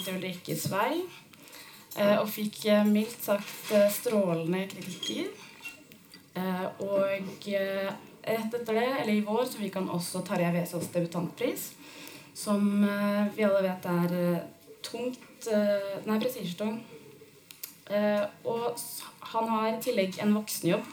[0.00, 1.02] 'Tante Ulrikkes vei',
[1.96, 5.28] eh, og fikk eh, mildt sagt eh, strålende kritikker.
[6.80, 7.02] Og
[7.44, 11.64] rett etter det, eller i vår, så fikk han også Tarjei Vesaas debutantpris,
[12.38, 12.62] som
[13.34, 14.14] vi alle vet er
[14.86, 15.48] tungt
[16.06, 16.78] Nei, prestisjetung.
[18.46, 18.80] Og
[19.34, 20.86] han har i tillegg en voksenjobb.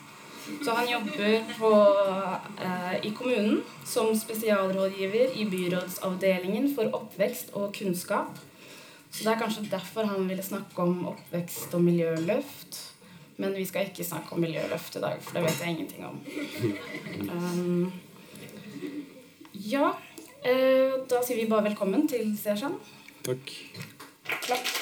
[0.64, 1.72] Så han jobber på,
[2.64, 8.40] eh, i kommunen som spesialrådgiver i byrådsavdelingen for oppvekst og kunnskap.
[9.12, 12.82] Så det er kanskje derfor han ville snakke om oppvekst og miljøløft.
[13.38, 16.18] Men vi skal ikke snakke om miljøløft i dag, for det vet jeg ingenting om.
[17.30, 17.92] Um,
[19.54, 22.80] ja, uh, da sier vi bare velkommen til Seshan.
[23.28, 23.54] Takk.
[24.42, 24.76] Klapp.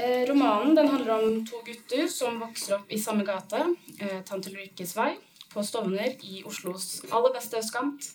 [0.00, 3.58] Eh, romanen den handler om to gutter som vokser opp i samme gate,
[4.00, 5.10] eh, Tante Ulrikkes vei,
[5.52, 8.12] på Stovner i Oslos aller beste østkant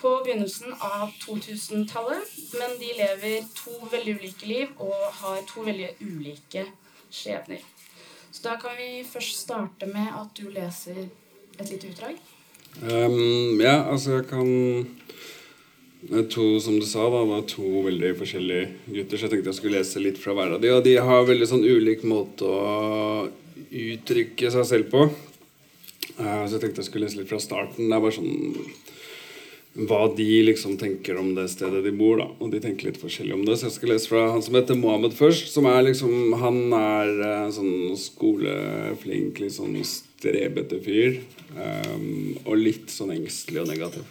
[0.00, 2.34] på begynnelsen av 2000-tallet.
[2.56, 6.66] Men de lever to veldig ulike liv og har to veldig ulike
[7.10, 7.62] skjebner.
[8.30, 11.08] Så da kan vi først starte med at du leser
[11.58, 12.20] et lite utdrag.
[12.80, 14.48] Um, ja, altså jeg kan
[16.30, 19.80] to, som du sa, da, er to veldig forskjellige gutter, så jeg tenkte jeg skulle
[19.82, 20.70] lese litt fra hver av de.
[20.72, 23.26] Og de har veldig sånn ulik måte å
[23.68, 25.08] uttrykke seg selv på.
[26.20, 27.88] Eh, så jeg tenkte jeg skulle lese litt fra starten.
[27.88, 28.34] Det er bare sånn
[29.70, 32.26] hva de liksom tenker om det stedet de bor, da.
[32.42, 33.54] Og de tenker litt forskjellig om det.
[33.56, 35.52] Så jeg skal lese fra han som heter Mohammed først.
[35.54, 41.20] Som er liksom Han er eh, sånn skoleflink, litt sånn strebete fyr.
[41.50, 44.04] Um, og litt sånn engstelig og negativ.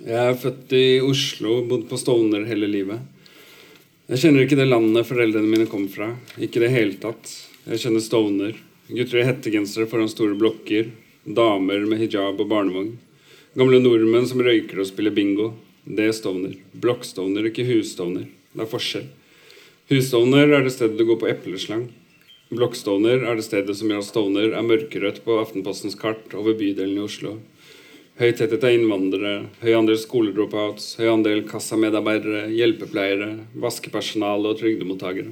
[0.00, 3.02] Jeg er født i Oslo, bodd på Stovner hele livet.
[4.08, 6.14] Jeg kjenner ikke det landet foreldrene mine kom fra.
[6.40, 7.28] Ikke det hele tatt.
[7.68, 8.56] Jeg kjenner Stovner.
[8.90, 10.88] Gutter i hettegensere foran store blokker.
[11.22, 12.96] Damer med hijab og barnevogn.
[13.54, 15.52] Gamle nordmenn som røyker og spiller bingo.
[15.86, 16.56] Det er Stovner.
[16.74, 18.26] Blokkstovner, ikke husstovner.
[18.50, 19.06] Det er forskjell.
[19.92, 21.84] Husstovner er det stedet du går på epleslang.
[22.50, 26.98] Blokkstovner er det stedet som gjør at Stovner er mørkerødt på Aftenpostens kart over bydelen
[26.98, 27.36] i Oslo.
[28.18, 33.30] Høy tetthet av innvandrere, høy andel skoledropouts, høy andel kassamedarbeidere, hjelpepleiere,
[33.62, 35.30] vaskepersonale og trygdemottakere.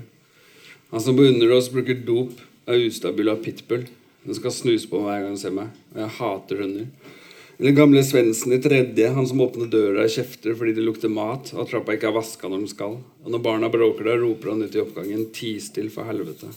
[0.95, 3.87] Han som beundrer oss, bruker dop, er ustabil og pitbull.
[4.25, 7.15] Den skal snuse på meg hver gang han ser meg, og jeg hater hunder.
[7.59, 11.51] Den gamle Svendsen i tredje, han som åpner døra og kjefter fordi det lukter mat,
[11.57, 12.95] og trappa ikke er vaska når de skal.
[13.25, 16.53] Og når barna bråker der, roper han ut i oppgangen 'ti still, for helvete'.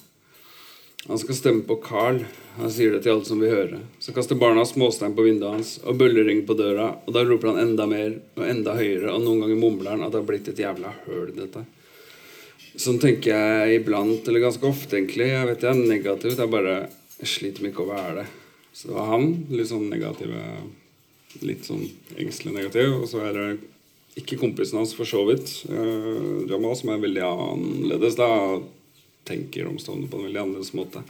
[1.07, 2.19] Han skal stemme på Carl.
[2.59, 3.79] Han sier det til alle som vil høre.
[3.97, 7.63] Så kaster barna småstein på vinduet hans og bøllering på døra, og da roper han
[7.63, 10.61] enda mer og enda høyere, og noen ganger mumler han at det har blitt et
[10.61, 11.65] jævla høl, dette.
[12.79, 15.27] Sånn tenker jeg iblant, eller ganske ofte, egentlig.
[15.33, 16.75] Jeg vet jeg er negativ, det er bare
[17.21, 18.27] Jeg sliter med ikke å være det.
[18.73, 20.31] Så det var han, litt sånn negativ
[21.47, 21.83] Litt sånn
[22.19, 22.95] engstelig negativ.
[22.97, 23.49] Og så er det
[24.19, 28.17] ikke kompisen hans, for så vidt, Uh, Jamal, som er veldig annerledes.
[28.19, 28.59] da
[29.23, 31.03] tenker om Stovner på en veldig annerledes måte.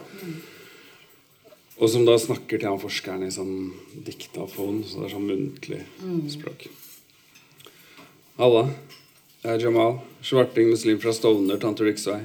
[1.82, 3.72] Og som da snakker til han forskeren i sånn
[4.06, 5.82] diktafon, så det er sånn muntlig
[6.30, 6.68] språk.
[8.38, 8.68] Halla.
[9.42, 9.96] Jeg er Jamal.
[10.22, 12.20] Svarting muslim fra Stovner, Tante Riksvei.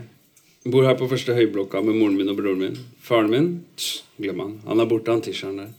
[0.68, 2.76] Bor her på første høyblokka med moren min og broren min.
[3.00, 3.46] Faren min?
[3.78, 4.56] tss, glem han.
[4.66, 5.70] Han er borte, han tirsdagen der.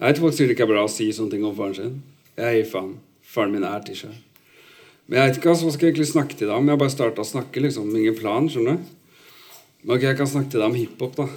[0.00, 1.94] Jeg vet folk sier det ikke er bra å si sånne ting om faren sin.
[2.40, 2.94] Jeg gir faen.
[3.22, 4.16] Faren min er tirsdag.
[5.06, 6.66] Men jeg vet ikke altså, hva skal jeg egentlig snakke til deg om.
[6.66, 7.90] Jeg har bare starta å snakke, liksom.
[7.94, 8.94] Ingen plan, skjønner du.
[9.84, 11.28] Men ok, jeg kan snakke til deg om hiphop, da.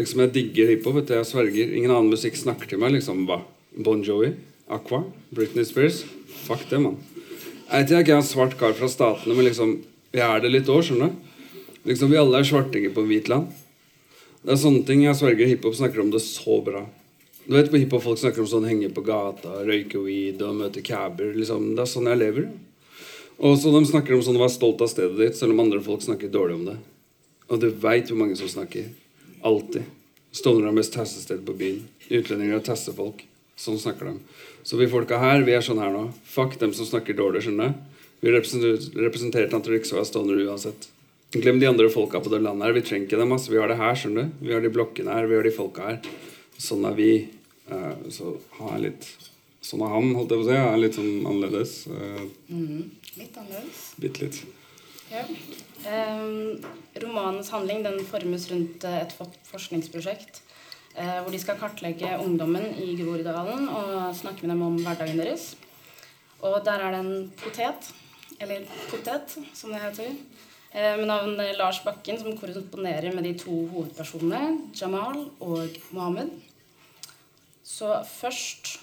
[0.00, 0.98] Liksom, Jeg digger hiphop.
[0.98, 1.76] vet du, Jeg sverger.
[1.76, 2.96] Ingen annen musikk snakker til meg.
[2.96, 3.42] liksom, hva?
[3.76, 4.32] Bon Jovi?
[4.68, 5.04] Aqua?
[5.30, 6.02] Britney Spears?
[6.46, 6.98] Fuck det, mann.
[7.66, 9.72] Jeg vet ikke, jeg er en svart kar fra Statene, men liksom,
[10.14, 11.32] vi er det litt år, skjønner du.
[11.90, 13.50] Liksom, Vi alle er svartinger på hvit land.
[14.46, 16.84] Det er sånne ting jeg sverger hiphop snakker om det så bra.
[17.46, 20.82] Du vet på hiphop folk snakker om sånn henge på gata, røyke weed og møte
[20.86, 21.34] caber.
[21.34, 22.48] Liksom, det er sånn jeg lever.
[23.42, 25.82] Og så de snakker om sånn å være stolt av stedet ditt, selv om andre
[25.82, 26.80] folk snakker dårlig om det.
[27.50, 28.92] Og du veit hvor mange som snakker.
[29.42, 29.90] Alltid.
[30.30, 31.82] Stovner er mest tassested på byen.
[32.06, 33.26] Utlendinger er tassefolk.
[33.26, 33.35] folk.
[33.56, 34.42] Sånn snakker de.
[34.66, 36.10] Så vi folka her, vi er sånn her nå.
[36.28, 38.02] Fuck dem som snakker dårlig, skjønner du.
[38.20, 40.88] Vi representerer, representerer Tante Riksvei og Stovner uansett.
[41.36, 42.76] Glem de andre folka på det landet her.
[42.76, 43.32] Vi trenger ikke dem.
[43.36, 43.52] Altså.
[43.52, 44.44] Vi har det her, skjønner du.
[44.46, 45.98] Vi har de blokkene her, vi har de folka her.
[46.60, 47.10] Sånn er vi.
[47.68, 49.08] Eh, så han er litt
[49.66, 50.54] Sånn er han, holdt jeg på å si.
[50.54, 51.72] Han er litt sånn annerledes.
[52.46, 52.84] Mm,
[53.16, 53.80] Litt annerledes.
[53.98, 54.36] Bitte litt.
[55.10, 55.24] Ja.
[55.86, 56.60] Um,
[57.02, 59.14] romanens handling den formes rundt eh, et
[59.50, 60.42] forskningsprosjekt
[60.96, 65.50] hvor de skal kartlegge ungdommen i Groruddalen og snakke med dem om hverdagen deres.
[66.44, 67.92] Og der er det en potet,
[68.40, 70.10] eller potet som det heter,
[70.72, 76.30] eh, med navn Lars Bakken, som korresponderer med de to hovedpersonene, Jamal og Mohammed.
[77.64, 78.80] Så først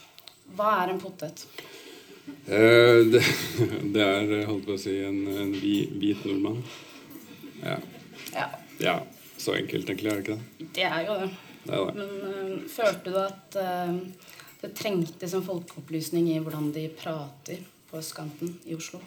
[0.58, 1.46] Hva er en potet?
[2.48, 3.22] Eh, det,
[3.94, 6.60] det er, holdt på å si, en, en hvit nordmann.
[7.64, 7.78] Ja.
[8.34, 8.50] Ja,
[8.84, 8.98] ja.
[9.40, 10.68] Så enkelt, egentlig, er det ikke det?
[10.76, 11.30] det er jo det.
[11.68, 13.96] Men uh, følte du at uh,
[14.64, 19.02] det trengtes en folkeopplysning i hvordan de prater på østkanten i Oslo?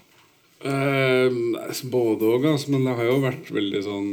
[0.64, 1.32] Eh,
[1.92, 4.06] både òg, altså, men det har jo vært veldig sånn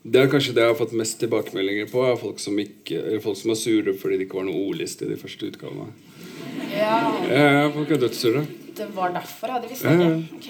[0.00, 3.36] Det er kanskje det jeg har fått mest tilbakemeldinger på, er folk som, ikke, folk
[3.36, 5.92] som er sure fordi det ikke var noe ordliste i de første utgavene.
[6.72, 6.96] Ja,
[7.28, 8.46] Ja, folk er dødssure.
[8.76, 9.60] det var derfor, ja.
[9.60, 10.08] Det visste jeg ja.
[10.16, 10.38] ikke.
[10.38, 10.48] Ok.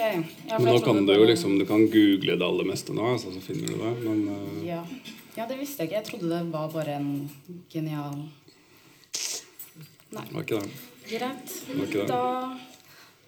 [0.51, 3.35] Ja, Men nå kan du jo liksom Du kan google det aller meste nå, altså,
[3.35, 3.93] så finner du det.
[4.07, 4.83] Men eh, Ja.
[5.37, 6.01] Ja, det visste jeg ikke.
[6.01, 7.11] Jeg trodde det var bare en
[7.73, 8.25] genial
[10.15, 10.25] Nei.
[10.31, 10.71] var ikke det.
[11.11, 11.55] Greit.
[11.69, 12.09] Var ikke det.
[12.09, 12.23] Da,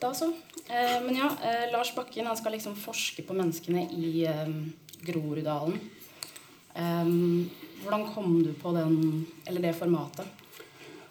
[0.03, 0.31] da så.
[0.69, 4.57] Eh, men ja, eh, Lars Bakken han skal liksom forske på menneskene i eh,
[5.07, 5.79] Groruddalen.
[6.75, 7.15] Eh,
[7.83, 10.27] hvordan kom du på den, eller det formatet?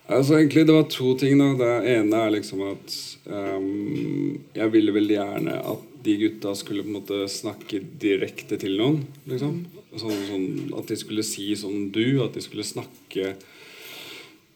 [0.06, 1.38] Altså egentlig Det var to ting.
[1.40, 2.96] da Det ene er liksom at
[3.26, 8.78] um, jeg ville veldig gjerne at de gutta skulle på en måte snakke direkte til
[8.78, 9.08] noen.
[9.26, 9.66] liksom
[10.02, 10.48] sånn, sånn,
[10.80, 12.24] At de skulle si som du.
[12.26, 13.36] At de skulle snakke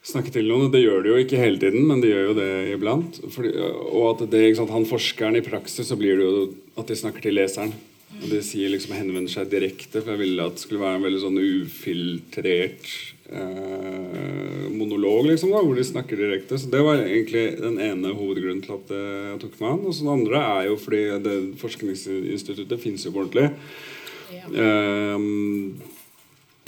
[0.00, 0.70] Snakke til noen.
[0.72, 3.18] Det gjør de jo ikke hele tiden, men de gjør jo det iblant.
[3.34, 6.44] Fordi, og at det, sant, han forskeren i praksis, så blir det jo
[6.80, 7.74] at de snakker til leseren.
[8.18, 11.04] Og de sier liksom henvender seg direkte, for jeg ville at det skulle være en
[11.04, 12.88] veldig sånn ufiltrert
[13.28, 16.58] eh, monolog, liksom, da, hvor de snakker direkte.
[16.58, 19.84] Så det var egentlig den ene hovedgrunnen til at jeg tok meg an.
[19.84, 23.52] Og så den andre er jo fordi det forskningsinstituttet fins jo på ordentlig.
[24.54, 25.80] Ehm,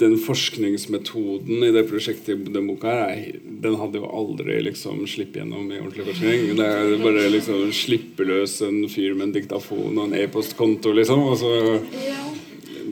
[0.03, 5.05] den forskningsmetoden i det prosjektet i den boka her, er, den hadde jo aldri liksom
[5.07, 6.57] sluppet gjennom i ordentlig forskning.
[6.59, 11.23] Det er bare liksom slippe løs en fyr med en diktafon og en e-postkonto, liksom.
[11.29, 11.53] Og så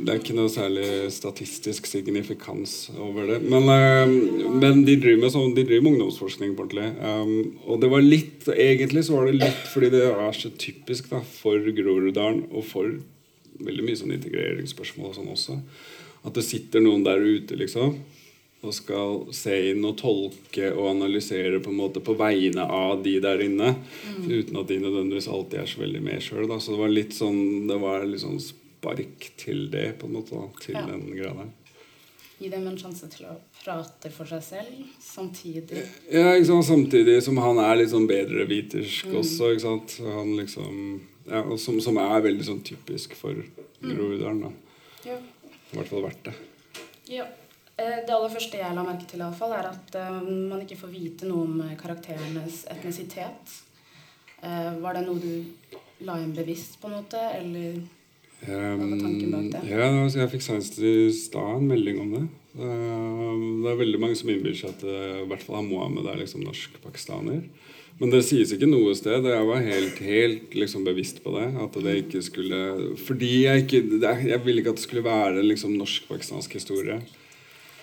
[0.00, 3.40] det er ikke noe særlig statistisk signifikans over det.
[3.44, 4.14] Men, eh,
[4.62, 6.88] men de driver med sånn, de driver med ungdomsforskning på ordentlig.
[7.04, 11.10] Um, og det var litt Egentlig så var det litt fordi det er så typisk
[11.12, 12.94] da, for Groruddalen og for
[13.66, 15.58] veldig mye sånn integreringsspørsmål og sånn også.
[16.24, 17.94] At det sitter noen der ute, liksom.
[18.62, 23.14] Og skal se inn og tolke og analysere på en måte på vegne av de
[23.24, 23.70] der inne.
[24.26, 26.44] Uten at de nødvendigvis alltid er så veldig med sjøl.
[26.60, 30.30] Så det var litt sånn Det var litt sånn spark til det, på en måte.
[30.36, 30.84] da, Til Ja.
[30.86, 31.48] den greia der.
[32.40, 35.82] Gi dem en sjanse til å prate for seg selv samtidig.
[36.10, 36.64] Ja, ikke sant?
[36.64, 39.50] Samtidig som han er litt sånn bedre vitersk også.
[39.54, 39.96] ikke sant?
[40.04, 43.38] Han liksom, ja, og som, som er veldig sånn typisk for
[43.80, 44.56] Groruddalen.
[45.06, 46.34] I hvert fall vært det.
[47.10, 47.26] Ja.
[47.80, 50.60] Eh, Det aller første jeg la merke til, i alle fall, er at uh, man
[50.64, 53.54] ikke får vite noe om eh, karakterenes etnisitet.
[54.42, 57.24] Uh, Var det noe du la inn bevisst, på en måte?
[57.38, 57.80] Eller
[58.40, 59.60] Um, var tanken bak det?
[59.68, 62.22] Ja, altså, Jeg fikk senest i stad en melding om det.
[62.56, 66.22] Uh, det er veldig mange som innbiller seg at i hvert fall han Mohammed er
[66.22, 67.42] liksom norsk-pakistaner.
[68.00, 69.26] Men det sies ikke noe sted.
[69.28, 71.50] Jeg var helt, helt liksom bevisst på det.
[71.60, 72.60] At det ikke skulle
[72.96, 77.00] Fordi jeg ikke Jeg ville ikke at det skulle være liksom norsk-pakistansk historie.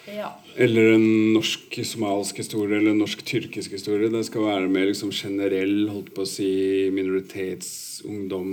[0.08, 0.30] Ja.
[0.56, 4.08] Eller en norsk-somalisk historie eller en norsk-tyrkisk historie.
[4.10, 6.48] Det skal være mer liksom generell holdt på å si
[6.96, 8.48] minoritetsungdom,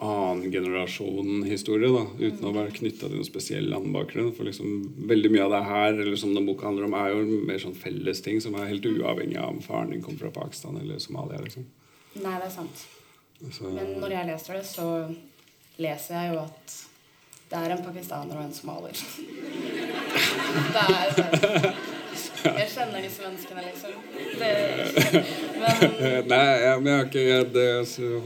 [0.00, 1.90] annen generasjon-historie.
[1.92, 4.32] da, Uten å være knytta til noen spesiell landbakgrunn.
[4.36, 7.44] For liksom veldig mye av det her, eller som den boka handler om, er jo
[7.50, 10.80] mer sånn felles ting som er helt uavhengig av om faren din kommer fra Pakistan
[10.80, 11.42] eller Somalia.
[11.44, 11.68] liksom.
[12.14, 12.86] Nei, det er sant.
[13.52, 14.88] Så, Men når jeg leser det, så
[15.82, 16.76] leser jeg jo at
[17.54, 19.02] det er en pakistaner og en somalier.
[20.74, 21.74] Det er
[22.44, 23.92] Jeg kjenner disse menneskene, liksom.
[24.36, 24.50] Det,
[25.62, 27.68] men Nei, jeg, men jeg har ikke det,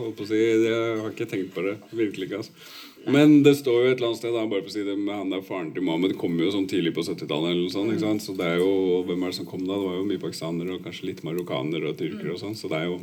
[0.01, 1.77] holdt på å si, jeg har ikke tenkt på det.
[1.93, 2.41] Virkelig ikke.
[2.41, 2.73] altså.
[3.09, 5.45] Men det står jo et eller annet sted da, bare på side, med han der
[5.47, 7.53] faren til Mohammed kom jo sånn tidlig på 70-tallet.
[7.53, 8.27] eller noe sånt, ikke sant?
[8.27, 8.75] Så det er jo,
[9.09, 9.77] Hvem er det som kom da?
[9.77, 12.59] Det var jo mye pakistanere og kanskje litt marokkanere og tyrkere og sånn.
[12.59, 13.01] Så det er jo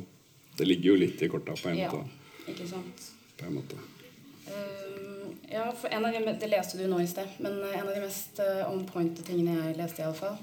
[0.55, 1.91] Det ligger jo litt i korta på en ja,
[2.47, 3.11] ikke sant.
[3.35, 3.79] På en måte.
[5.51, 7.93] Ja, for en av de, Det leste du nå i sted, men eh, en av
[7.93, 10.37] de mest uh, on point tingene jeg leste, i alle fall,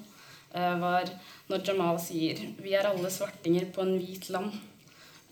[0.55, 1.11] eh, var
[1.51, 4.61] når Jamal sier 'Vi er alle svartinger på en hvit land'.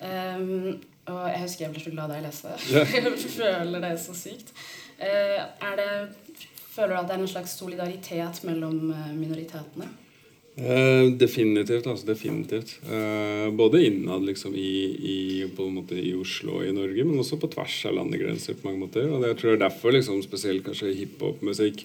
[0.00, 2.60] Um, og jeg husker jeg ble så glad da jeg leste det.
[2.72, 2.94] Yeah.
[3.04, 4.52] jeg føler det så sykt.
[5.00, 5.90] Uh, er det,
[6.70, 9.88] føler du at det er en slags solidaritet mellom eh, minoritetene?
[10.56, 11.86] Eh, definitivt.
[11.86, 12.80] altså definitivt.
[12.90, 14.74] Eh, både innad liksom i,
[15.12, 18.54] i, på en måte i Oslo og i Norge, men også på tvers av landegrenser.
[18.54, 19.08] på mange måter.
[19.08, 21.84] Og det, jeg tror det er derfor liksom, spesielt kanskje hiphop-musikk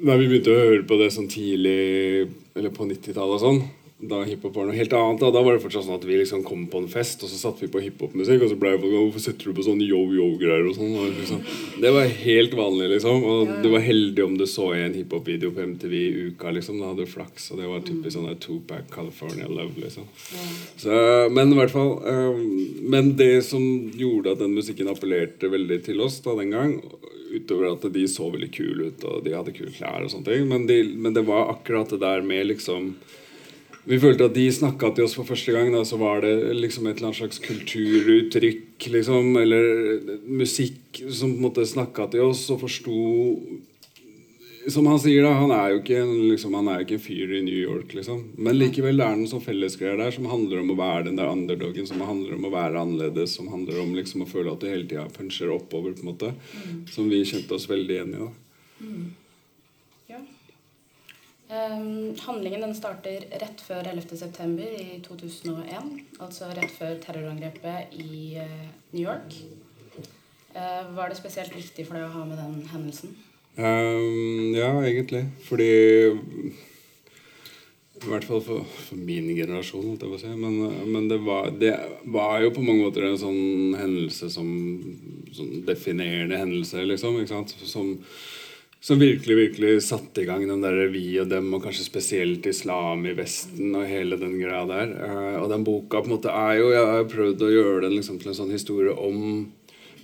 [0.00, 3.58] Da vi begynte å høre på det sånn tidlig Eller på 90-tallet og sånn,
[4.00, 5.20] da hiphop var noe helt annet.
[5.20, 7.36] Da, da var det fortsatt sånn at vi liksom kom på en fest, og så
[7.36, 10.76] satte vi på hiphopmusikk, og så ble folk Hvorfor setter du på sånn yo-yo-greier og
[10.78, 10.94] sånn?
[11.18, 11.42] Liksom.
[11.82, 13.26] Det var helt vanlig, liksom.
[13.28, 16.80] Og du var heldig om du så en hiphop-video på MTV i uka, liksom.
[16.80, 17.50] Da hadde du flaks.
[17.52, 20.08] Og det var typisk sånn der Tupac, California Love, liksom.
[20.80, 20.96] Så,
[21.36, 22.40] men i hvert fall um,
[22.92, 23.62] Men det som
[23.96, 26.76] gjorde at den musikken appellerte veldig til oss da den gang,
[27.30, 30.48] utover at de så veldig kule ut og de hadde kule klær og sånne ting,
[30.50, 32.94] men, de, men det var akkurat det der med liksom
[33.90, 35.72] vi følte at de snakka til oss for første gang.
[35.74, 41.40] Da, så var det liksom et eller annet slags kulturuttrykk, liksom, eller musikk som på
[41.40, 43.00] en måte snakka til oss og forsto
[44.70, 47.30] Som han sier, da, han er jo ikke en, liksom, han er ikke en fyr
[47.32, 48.18] i New York, liksom.
[48.36, 51.32] Men likevel er det noen sånn fellesgreier der som handler om å være den der
[51.32, 54.68] underdogen, som handler om å være annerledes, som handler om liksom å føle at du
[54.68, 56.34] hele tida puncher oppover, på en måte.
[56.92, 58.20] Som vi kjente oss veldig igjen i.
[58.20, 58.28] da.
[58.84, 59.19] Ja.
[61.50, 64.16] Ehm, handlingen den starter rett før 11.
[64.16, 65.88] september i 2001.
[66.22, 69.34] Altså rett før terrorangrepet i eh, New York.
[70.54, 73.16] Eh, var det spesielt viktig for deg å ha med den hendelsen?
[73.58, 75.24] Um, ja, egentlig.
[75.48, 75.70] Fordi
[78.00, 80.30] I hvert fall for, for min generasjon, holdt jeg på si.
[80.30, 81.74] Men, men det, var, det
[82.06, 84.48] var jo på mange måter en sånn hendelse som
[85.34, 87.18] sånn definerende hendelse, liksom.
[87.18, 87.58] Ikke sant?
[87.66, 87.96] Som,
[88.80, 93.04] som virkelig virkelig satte i gang den der vi og dem, og kanskje spesielt islam
[93.04, 94.94] i Vesten og hele den greia der.
[95.04, 97.98] Eh, og den boka på en måte er jo Jeg har prøvd å gjøre den
[97.98, 99.50] liksom til en sånn historie om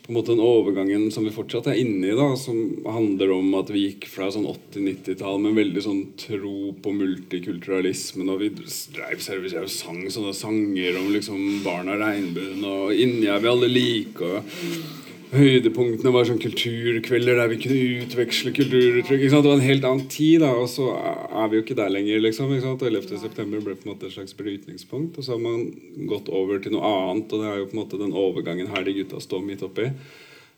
[0.07, 3.49] på en måte den overgangen som vi fortsatt er inne i, da, som handler om
[3.59, 8.53] at vi gikk fra sånn 80-90-tall med veldig sånn tro på multikulturalismen, og vi
[8.95, 13.73] dreiv service og sang sånne sanger om liksom barna regnbuen, og inni er vi alle
[13.73, 15.03] like, og
[15.37, 19.25] høydepunktene var sånn kulturkvelder der vi kunne utveksle kulturuttrykk.
[19.27, 22.21] Det var en helt annen tid, da, og så er vi jo ikke der lenger,
[22.25, 22.53] liksom.
[22.55, 22.85] Ikke sant?
[22.85, 23.21] Og 11.
[23.23, 25.67] september ble på en måte et slags brytningspunkt, og så har man
[26.11, 28.87] gått over til noe annet, og det er jo på en måte den overgangen her
[28.87, 29.91] de gutta står midt oppi.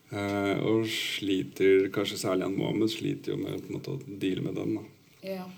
[0.09, 4.45] Eh, og sliter, kanskje særlig han Mohammed, sliter jo med på en måte å deale
[4.45, 4.77] med den.
[4.79, 4.85] da.
[5.35, 5.49] Ja,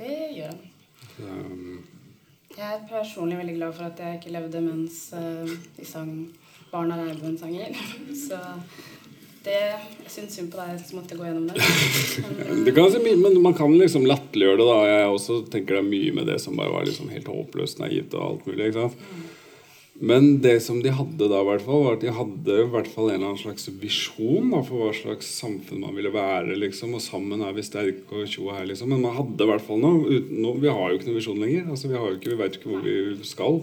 [0.00, 0.64] det gjør han.
[1.20, 1.84] Um,
[2.54, 6.10] Jeg er personlig veldig glad for at jeg ikke levde mens uh, de sang
[6.74, 7.78] Barna Regnbuen-sanger.
[8.26, 8.40] Så
[9.44, 11.60] det Jeg syns synd på deg som måtte gå gjennom det.
[12.24, 14.68] Men, Det kan si mye, men man kan liksom latterliggjøre det.
[14.70, 17.82] da Jeg også tenker det er mye med det som bare var liksom helt håpløst
[17.84, 18.16] naivt.
[18.16, 19.30] og alt mulig, ikke sant?
[19.94, 22.88] Men det som de hadde da, i hvert fall, var at de hadde i hvert
[22.90, 26.56] fall en eller annen slags visjon da, for hva slags samfunn man ville være.
[26.58, 28.90] liksom, Og sammen er vi sterke og tjo her, liksom.
[28.90, 30.02] Men man hadde i hvert fall noe.
[30.08, 31.68] Uten, no, vi har jo ikke noe visjon lenger.
[31.70, 33.60] altså Vi har jo ikke, vi vet ikke hvor vi skal.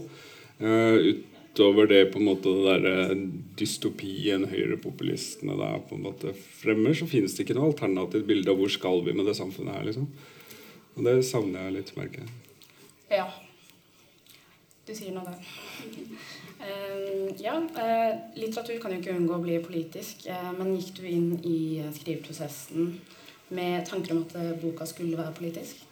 [0.61, 1.11] Eh,
[1.51, 3.15] utover det på en måte det derre
[3.59, 8.59] dystopien høyrepopulistene der på en måte fremmer, så finnes det ikke noe alternativt bilde av
[8.59, 9.87] hvor skal vi med det samfunnet her.
[9.89, 10.07] liksom.
[10.95, 12.35] Og det savner jeg litt, merker jeg.
[13.19, 13.29] ja.
[14.87, 15.37] Du sier noe der.
[16.61, 21.05] Uh, ja, uh, litteratur kan jo ikke unngå å bli politisk, uh, men gikk du
[21.09, 22.95] inn i eh, skriveprosessen
[23.51, 25.83] med tanker om at eh, boka skulle være politisk?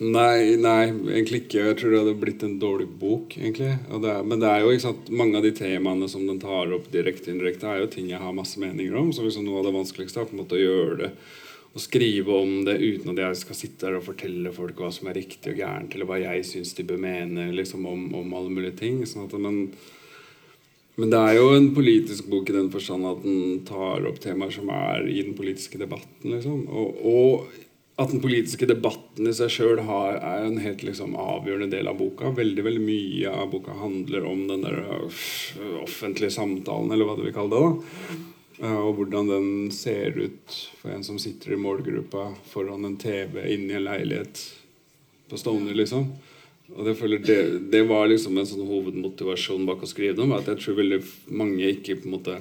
[0.00, 1.64] Nei, nei, egentlig ikke.
[1.66, 3.34] Jeg tror det hadde blitt en dårlig bok.
[3.36, 3.74] egentlig.
[4.00, 6.72] Det er, men det er jo ikke sant, mange av de temaene som den tar
[6.72, 9.12] opp direkte indirekte, er jo ting jeg har masse meninger om.
[9.12, 11.12] Så liksom noe av det vanskeligste er på en måte å gjøre det
[11.70, 15.06] og skrive om det uten at jeg skal sitte der og fortelle folk hva som
[15.06, 18.50] er riktig og gærent, eller hva jeg syns de bør mene liksom om, om alle
[18.50, 19.04] mulige ting.
[19.06, 19.68] Sånn at, men,
[20.98, 24.56] men det er jo en politisk bok i den forstand at den tar opp temaer
[24.56, 26.32] som er i den politiske debatten.
[26.32, 26.64] liksom.
[26.74, 27.69] Og, og
[28.00, 32.30] at den politiske debatten i seg sjøl er en helt liksom, avgjørende del av boka.
[32.32, 34.78] Veldig veldig mye av boka handler om den der
[35.82, 37.66] offentlige samtalen, eller hva du vil kalle det.
[37.66, 38.20] da.
[38.60, 43.42] Eh, Og hvordan den ser ut for en som sitter i målgruppa foran en TV
[43.54, 44.42] inne i en leilighet
[45.28, 46.08] på Stovner, liksom.
[46.76, 46.94] Og det,
[47.26, 47.38] det,
[47.72, 50.34] det var liksom en sånn hovedmotivasjon bak å skrive det om.
[50.36, 51.00] At jeg tror veldig
[51.34, 52.36] mange ikke på en måte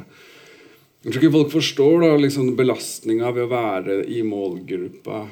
[1.01, 5.24] Jeg tror ikke folk forstår da liksom belastninga ved å være i målgruppa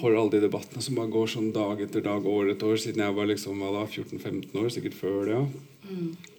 [0.00, 3.04] for alle de debattene som bare går sånn dag etter dag, år etter år, siden
[3.04, 5.40] jeg var liksom, 14-15 år, sikkert før det.
[5.40, 6.30] ja.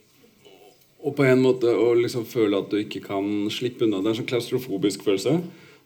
[1.04, 4.06] Og på en måte å liksom føle at du ikke kan slippe unna det.
[4.06, 5.34] Det er en sånn klaustrofobisk følelse.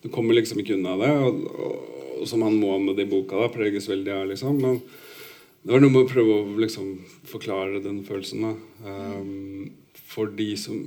[0.03, 1.09] Du kommer liksom ikke unna det.
[1.25, 4.27] Og, og, og som han må med det i boka da, preges veldig av.
[4.29, 4.61] liksom.
[4.61, 4.77] Men
[5.63, 6.91] det var noe med å prøve å liksom
[7.31, 8.45] forklare den følelsen.
[8.45, 8.53] da.
[8.85, 9.71] Um,
[10.07, 10.85] for de som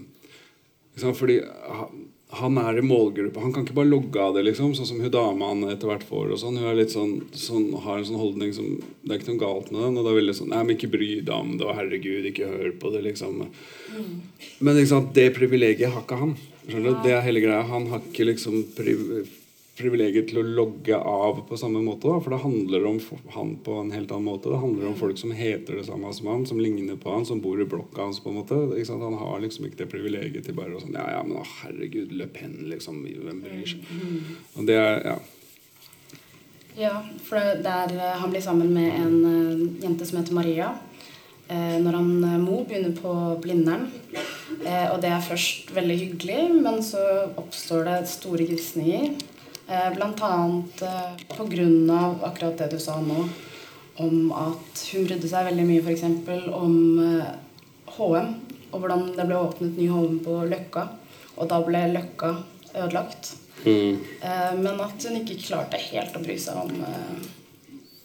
[0.94, 1.40] liksom, Fordi
[2.32, 3.40] han, er i målgruppa.
[3.42, 6.04] Han kan ikke bare logge av det, liksom, sånn som hun dama han etter hvert
[6.06, 6.30] får.
[6.30, 6.60] og sånn.
[6.62, 8.68] Hun sånn, sånn, har en sånn holdning som
[9.02, 9.98] Det er ikke noe galt med den.
[9.98, 12.52] Og det er veldig sånn Nei, men ikke bry deg om det, og herregud, ikke
[12.52, 13.42] hør på det, liksom.
[14.60, 16.36] Men liksom, det privilegiet har ikke han.
[16.68, 17.02] Skjønner du?
[17.08, 17.66] Det er hele greia.
[17.66, 19.06] Han har ikke liksom priv
[19.80, 22.08] privilegiet til å logge av på samme måte.
[22.08, 23.00] Da, for det handler om
[23.34, 24.52] han på en helt annen måte.
[24.52, 27.42] Det handler om folk som heter det samme som han, som ligner på han, som
[27.42, 28.20] bor i blokka hans.
[28.20, 28.60] på en måte.
[28.90, 32.12] Han har liksom ikke det privilegiet til bare å sånn Ja, ja, men å, herregud,
[32.12, 33.02] Le Pen, liksom.
[33.08, 33.84] Hvem bryr seg?
[34.56, 35.18] Og det er Ja.
[36.78, 40.70] Ja, for det der eh, han blir sammen med en uh, jente som heter Maria.
[41.50, 42.10] Eh, når han
[42.44, 43.88] Mo begynner på Blindern.
[44.14, 47.02] Eh, og det er først veldig hyggelig, men så
[47.40, 49.16] oppstår det store grisninger.
[49.70, 49.86] Eh,
[50.20, 52.14] annet eh, pga.
[52.22, 53.28] akkurat det du sa nå,
[53.96, 56.02] om at hun brydde seg veldig mye f.eks.
[56.50, 56.74] om
[57.96, 58.32] HM.
[58.70, 60.88] Og hvordan det ble åpnet ny HM på Løkka.
[61.36, 62.32] Og da ble Løkka
[62.74, 63.36] ødelagt.
[63.64, 63.98] Mm.
[64.62, 66.74] Men at hun ikke klarte helt å bry seg om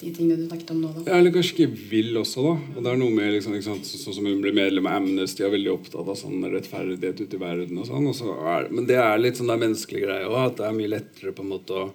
[0.05, 0.89] de tingene du snakket om nå.
[0.95, 1.03] da.
[1.09, 2.53] Ja, eller kanskje ikke vil også, da.
[2.75, 3.55] Og det er noe med liksom?
[3.83, 7.39] Sånn som hun blir medlem av Amnesty og er veldig opptatt av sånn rettferdighet ute
[7.39, 8.09] i verden og sånn.
[8.11, 10.77] Og så er, men det er litt sånn der menneskelig greie òg, at det er
[10.77, 11.89] mye lettere på en måte å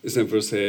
[0.00, 0.60] Istedenfor å se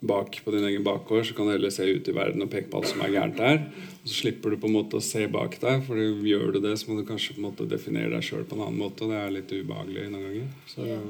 [0.00, 2.70] bak på din egen bakgård, så kan du heller se ut i verden og peke
[2.70, 3.56] på alt som er gærent der.
[4.00, 6.76] Og så slipper du på en måte å se bak deg, for gjør du det,
[6.78, 9.10] så må du kanskje på en måte definere deg sjøl på en annen måte, og
[9.10, 10.46] det er litt ubehagelig noen ganger.
[10.70, 11.00] Så Ja.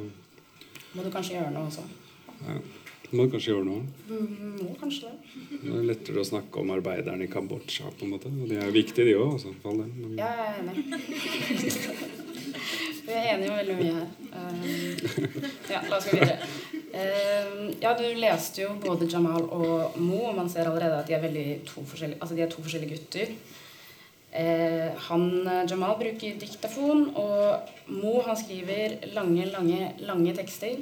[0.97, 1.85] Må du kanskje gjøre noe også?
[2.49, 2.57] ja,
[3.12, 3.83] må du kanskje gjøre noe.
[4.09, 5.17] Mm, må kanskje det.
[5.64, 8.31] Det er lettere å snakke om arbeiderne i Kambodsja, på en måte.
[8.31, 9.33] Og de er viktige, de òg.
[9.64, 10.75] Men- Ja, jeg er enig.
[13.11, 14.09] Vi er enige om veldig mye her.
[14.37, 14.61] Um,
[15.71, 16.37] ja, la oss gå videre.
[16.90, 21.14] Um, ja, du leste jo både Jamal og Mo, og man ser allerede at de
[21.17, 23.33] er, to, forskjellige, altså de er to forskjellige gutter.
[24.31, 25.25] Eh, han,
[25.67, 30.79] Jamal bruker diktafon, og Mo han skriver lange, lange, lange tekster.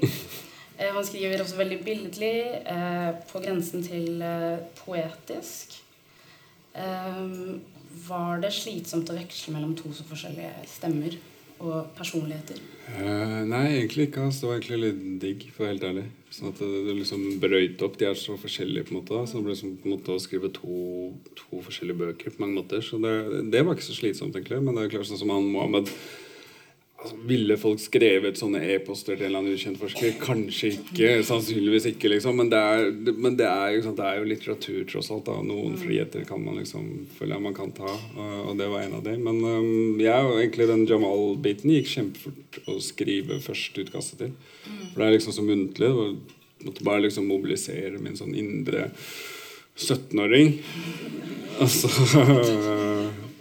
[0.79, 2.37] Eh, han skriver også veldig billedlig,
[2.71, 5.83] eh, på grensen til eh, poetisk.
[8.09, 11.17] Var det slitsomt å veksle mellom to så forskjellige stemmer
[11.59, 12.61] og personligheter?
[12.95, 14.29] Eh, nei, egentlig ikke.
[14.29, 14.45] Altså.
[14.45, 16.05] Det var egentlig litt digg, for å være helt ærlig.
[16.33, 17.99] Sånn at det, det liksom brøyt opp.
[17.99, 19.25] De er så forskjellige, på en måte.
[19.27, 20.79] Så det ble som på en måte å skrive to,
[21.41, 22.85] to forskjellige bøker på mange måter.
[22.85, 23.15] Så det,
[23.53, 24.63] det var ikke så slitsomt, egentlig.
[24.63, 25.91] Men det er klart sånn som han Mohammed
[26.99, 30.17] altså, Ville folk skrevet sånne e-poster til en eller annen ukjent forsker?
[30.23, 31.13] Kanskje ikke.
[31.27, 32.39] Sannsynligvis ikke, liksom.
[32.41, 35.27] Men det er, men det er, sånn, det er jo litteratur, tross alt.
[35.29, 35.39] da.
[35.47, 38.99] Noen friheter kan man liksom føle jeg man kan ta, og, og det var en
[39.01, 39.15] av de.
[39.29, 44.35] Men um, jeg egentlig den Jamal-biten gikk kjempefort å skrive førsteutkastet til.
[44.93, 45.95] For det er liksom så muntlig.
[46.59, 48.89] Det måtte bare liksom mobilisere min sånn indre
[49.79, 50.59] 17-åring.
[51.63, 51.89] Og så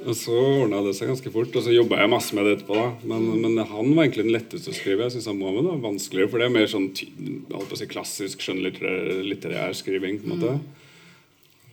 [0.07, 1.55] og så ordna det seg ganske fort.
[1.55, 2.75] Og så jobba jeg masse med det etterpå.
[2.79, 5.03] da Men, men han var egentlig den letteste å skrive.
[5.07, 9.75] Jeg synes han Mohammed var vanskeligere, for det er mer sånn si, klassisk skjønnlitterær litterær
[9.75, 10.21] skriving.
[10.23, 10.53] på en måte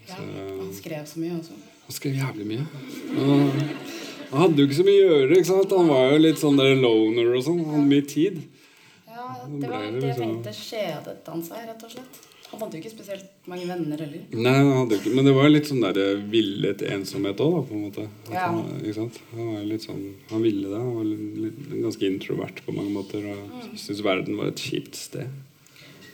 [0.08, 1.54] Ja, han skrev så mye også.
[1.86, 2.66] Han skrev jævlig mye.
[3.14, 3.62] Og
[4.34, 5.38] han hadde jo ikke så mye å gjøre.
[5.38, 5.78] ikke sant?
[5.78, 7.62] Han var jo litt sånn der loner og sånn.
[7.64, 8.42] Han hadde mye tid.
[9.06, 12.33] Ja, Det var det det liksom- tenkte kjedet han seg, rett og slett.
[12.54, 14.20] Han hadde jo ikke spesielt mange venner heller.
[14.30, 17.82] Nei, han hadde ikke, Men det var litt sånn der villet ensomhet òg, på en
[17.88, 18.04] måte.
[18.28, 18.44] At Ja.
[18.52, 19.18] Han, ikke sant?
[19.34, 20.78] han var litt sånn Han ville det.
[20.78, 23.26] Han var litt, ganske introvert på mange måter.
[23.34, 25.28] Og syntes verden var et kjipt sted.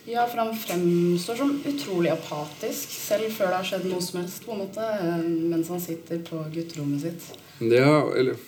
[0.09, 4.42] Ja, for han fremstår som utrolig apatisk, selv før det har skjedd noe som helst,
[4.46, 7.29] på en måte, eh, mens han sitter på gutterommet sitt.
[7.61, 8.40] Det er, eller,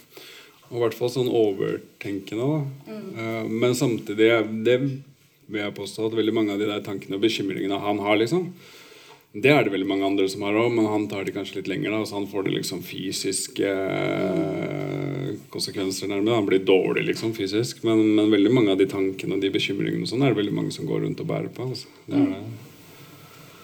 [0.71, 2.95] og i hvert fall sånn overtenkende, da.
[2.97, 4.31] Eh, men samtidig,
[4.65, 4.79] det
[5.47, 8.53] vil jeg påstå at veldig mange av de der tankene og bekymringene han har, liksom
[9.33, 11.69] Det er det veldig mange andre som har òg, men han tar det kanskje litt
[11.73, 11.91] lenger.
[11.91, 16.37] da, Så han får det liksom fysiske eh, konsekvenser nærmere.
[16.37, 17.81] Han blir dårlig liksom fysisk.
[17.83, 20.59] Men, men veldig mange av de tankene og de bekymringene og sånn er det veldig
[20.59, 21.71] mange som går rundt og bærer på.
[21.73, 21.89] Altså.
[22.05, 22.43] Det er det.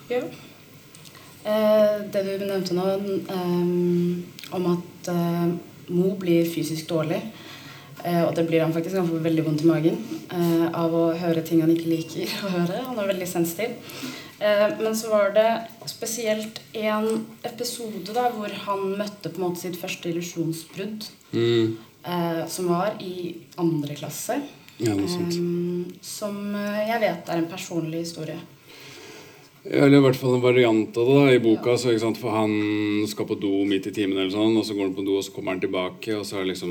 [0.09, 0.23] Ja.
[1.49, 5.51] Eh, det du nevnte nå eh, om at eh,
[5.89, 7.23] Mo blir fysisk dårlig,
[8.27, 9.99] og det blir han faktisk, han får veldig vondt i magen
[10.33, 12.81] eh, av å høre ting han ikke liker å høre.
[12.89, 13.75] Han er veldig sensitiv.
[14.39, 15.49] Eh, men så var det
[15.91, 17.09] spesielt en
[17.49, 21.75] episode da, hvor han møtte på en måte sitt første illusjonsbrudd, Mm.
[22.09, 24.39] eh, som var i andre klasse.
[24.79, 24.95] Ja.
[24.95, 28.39] Eh, som eh, jeg vet er en personlig historie.
[29.69, 31.75] Eller i hvert fall en variant av det da, i boka.
[31.77, 31.93] Så?
[32.17, 32.53] For han
[33.11, 35.27] skal på do midt i timen, eller sånn, og så går han på do, og
[35.27, 36.71] så kommer han tilbake, og så er liksom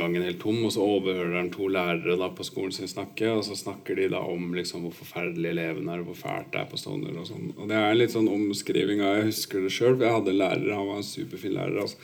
[0.00, 0.58] gangen helt tom.
[0.66, 4.08] Og så overhører han to lærere da på skolen sin snakke, og så snakker de
[4.16, 7.14] da om liksom hvor forferdelig eleven er, og hvor fælt det er på Stovner.
[7.22, 7.52] Og sånn.
[7.54, 10.40] Og det er litt sånn omskriving av Jeg husker det sjøl, for jeg hadde en
[10.40, 11.78] lærer, han var en superfin lærer.
[11.84, 12.00] altså.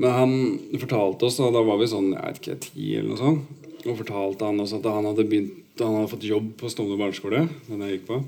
[0.00, 0.32] Men han
[0.80, 4.00] fortalte oss, da, da var vi sånn, jeg vet ikke, ti eller noe sånt, og
[4.00, 7.80] fortalte han også at han hadde begynt han hadde fått jobb på Stovner barneskole, den
[7.82, 8.20] jeg gikk på.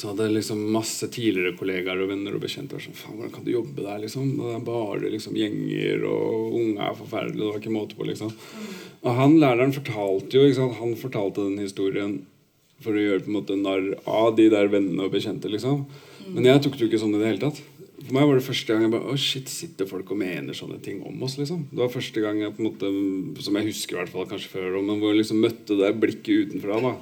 [0.00, 3.44] Så hadde liksom masse tidligere kollegaer og venner og bekjente vært sånn Faen, hvordan kan
[3.44, 4.30] du jobbe der, liksom?
[4.38, 7.40] Det er bare liksom gjenger, og unge er forferdelige.
[7.42, 8.30] Det var ikke måte på, liksom.
[9.02, 10.78] Og han læreren fortalte jo ikke sant?
[10.78, 12.14] Han fortalte den historien
[12.80, 15.52] for å gjøre på en måte narr av de der vennene og bekjente.
[15.52, 15.84] liksom.
[16.30, 17.60] Men jeg tok det jo ikke sånn i det hele tatt.
[18.00, 20.78] For meg var det første gang jeg bare Å, shit, sitter folk og mener sånne
[20.82, 21.66] ting om oss, liksom?
[21.70, 22.92] Det var første gang jeg på en måte,
[23.44, 26.46] som jeg husker i hvert fall kanskje før, men hvor jeg liksom møtte det blikket
[26.48, 26.94] utenfra, da.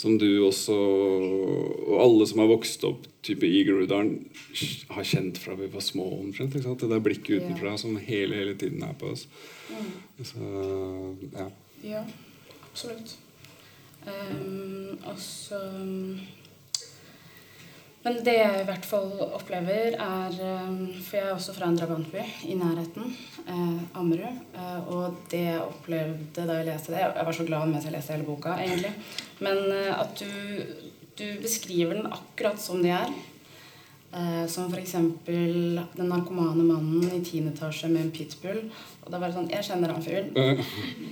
[0.00, 4.16] Som du også, og alle som har vokst opp type i Groruddalen,
[4.94, 6.56] har kjent fra vi var små, omtrent.
[6.56, 6.80] ikke sant?
[6.80, 9.26] Det der blikket utenfra som hele, hele tiden er på oss.
[10.22, 10.50] Så,
[11.36, 11.50] ja.
[11.84, 12.02] Ja,
[12.70, 13.18] absolutt.
[14.06, 15.60] Um, altså så
[18.06, 20.34] Men det jeg i hvert fall opplever, er
[20.68, 23.08] um, For jeg er også fra en drabantby i nærheten,
[23.50, 24.42] eh, Ammerud.
[24.54, 27.96] Eh, og det jeg opplevde da jeg leste det Jeg var så glad mens jeg
[27.96, 28.92] leste hele boka, egentlig.
[29.42, 30.86] Men eh, at du,
[31.18, 33.10] du beskriver den akkurat som de er.
[34.14, 34.94] Eh, som f.eks.
[35.26, 38.62] den narkomane mannen i tiende etasje med en pitbull.
[39.02, 40.30] Og da var det sånn Jeg kjenner han fyren.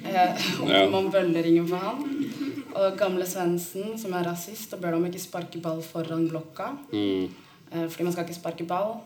[0.05, 0.85] Eh, Ja.
[0.95, 2.54] man bøller ingen for han.
[2.75, 6.73] Og gamle Svendsen, som er rasist, og ber om ikke sparke ball foran blokka.
[6.93, 7.29] Mm.
[7.71, 8.97] Eh, fordi man skal ikke sparke ball.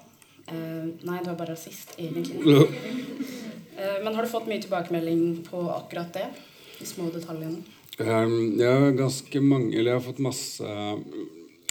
[0.48, 2.42] Eh, nei, du er bare rasist, egentlig.
[3.78, 6.24] Eh, men har du fått mye tilbakemelding på akkurat det?
[6.80, 7.60] De små detaljene?
[7.98, 10.66] Um, jeg har ganske mange Eller jeg har fått masse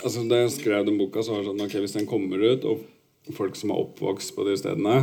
[0.04, 2.64] Altså Da jeg skrev den boka, så var det sånn Ok, hvis den kommer ut,
[2.68, 4.98] og folk som er oppvokst på de stedene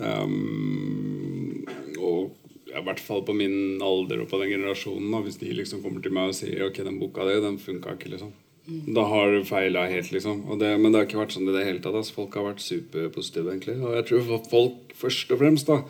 [0.00, 1.64] um,
[2.00, 2.36] Og
[2.80, 6.04] i hvert fall på min alder og på den generasjonen, da, hvis de liksom kommer
[6.04, 8.34] til meg og sier Ok, den boka di, den funka ikke, liksom.
[8.66, 10.42] Da har du feila helt, liksom.
[10.50, 11.94] Og det, men det har ikke vært sånn i det hele tatt.
[11.94, 12.16] Altså.
[12.16, 13.76] Folk har vært superpositive, egentlig.
[13.78, 15.80] Og jeg tror folk først og fremst da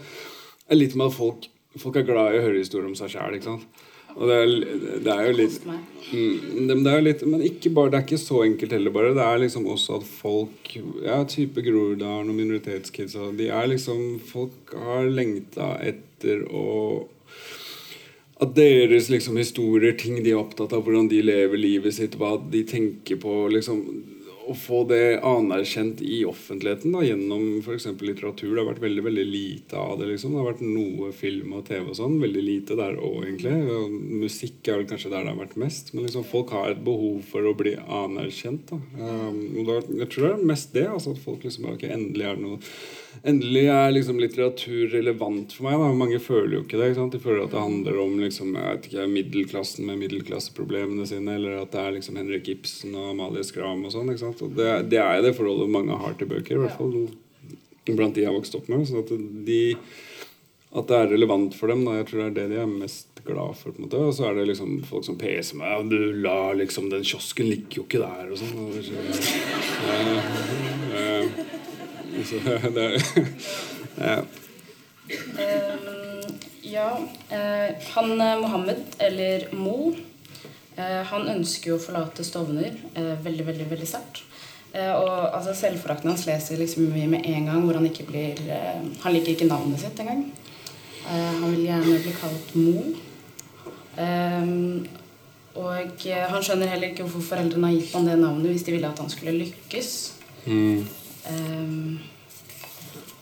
[0.68, 1.48] er litt med at folk,
[1.80, 3.38] folk er glad i å høre historier om seg sjæl.
[4.16, 4.52] Og det er,
[5.04, 5.62] det er jo litt
[6.06, 9.14] Mm, det, er jo litt, men ikke bare, det er ikke så enkelt heller, bare.
[9.16, 14.70] Det er liksom også at folk Ja, type Groruddalen og minoritetskids De er liksom Folk
[14.70, 17.08] har lengta etter å
[18.36, 22.36] At deres liksom historier, ting de er opptatt av, hvordan de lever livet sitt, hva
[22.36, 23.80] de tenker på liksom
[24.46, 27.88] Å få det anerkjent i offentligheten da, gjennom f.eks.
[27.98, 28.52] litteratur.
[28.52, 30.06] Det har vært veldig veldig lite av det.
[30.12, 32.20] liksom Det har vært noe film og TV og sånn.
[32.22, 33.56] Veldig lite der òg, egentlig.
[33.74, 35.90] Og musikk er vel kanskje der det har vært mest.
[35.94, 38.70] Men liksom folk har et behov for å bli anerkjent.
[38.70, 40.86] da um, og da, Jeg tror det er mest det.
[40.92, 42.60] altså At folk liksom ok, endelig er det noe
[43.24, 45.78] Endelig er liksom litteratur relevant for meg.
[45.80, 46.90] da Mange føler jo ikke det.
[46.92, 51.72] ikke De føler at det handler om liksom, ikke, middelklassen med middelklasseproblemene sine, eller at
[51.72, 54.12] det er liksom Henrik Ibsen og Amalie Skram og sånn.
[54.56, 56.56] det, det er det forholdet mange har til bøker.
[56.56, 57.08] I hvert fall
[57.86, 58.86] blant de jeg har vokst opp med.
[58.86, 59.10] Så at
[59.46, 59.76] de
[60.76, 61.84] at det er relevant for dem.
[61.86, 61.92] Da.
[62.02, 63.72] Jeg tror det er det de er mest glad for.
[63.72, 65.70] på en måte Og så er det liksom folk som peser meg.
[65.72, 68.58] Ja, du la liksom Den kiosken ligger jo ikke der, og sånn.
[68.66, 68.92] Og så-
[69.88, 69.96] ja,
[71.00, 71.62] ja.
[72.24, 72.40] Så
[72.76, 72.98] det er
[73.96, 74.18] ja.
[75.38, 75.74] Eh,
[76.62, 76.98] ja,
[77.28, 79.94] eh, han eh, Mohammed, eller Mo,
[80.76, 84.24] eh, han ønsker jo å forlate Stovner eh, veldig, veldig veldig sterkt.
[84.72, 88.42] Eh, og altså, Selvforakten hans leser liksom vi med en gang hvor han ikke blir
[88.50, 90.26] eh, Han liker ikke navnet sitt engang.
[91.06, 92.82] Han vil gjerne bli kalt Mo.
[94.02, 94.50] Eh,
[95.56, 98.90] og han skjønner heller ikke hvorfor foreldrene har gitt han det navnet hvis de ville
[98.90, 99.92] at han skulle lykkes.
[100.44, 100.82] Mm.
[101.30, 101.98] Ehm,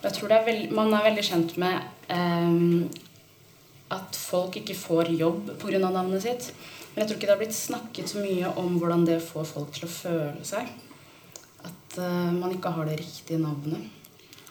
[0.04, 1.80] jeg tror er veld, man er veldig kjent med
[2.12, 2.88] um,
[3.94, 5.80] at folk ikke får jobb pga.
[5.80, 6.50] navnet sitt.
[6.92, 9.72] Men jeg tror ikke det har blitt snakket så mye om hvordan det får folk
[9.74, 10.68] til å føle seg.
[11.64, 13.88] At uh, man ikke har det riktige navnet.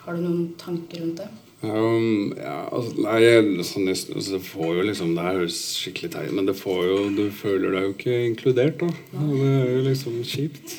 [0.03, 1.29] Har du noen tanker rundt det?
[1.63, 6.09] Um, ja, altså, nei, jeg- sånn, jeg- altså, det får jo liksom Det høres skikkelig
[6.11, 8.89] teit men det får jo Du føler deg jo ikke inkludert, da.
[9.13, 10.73] Det er jo liksom kjipt.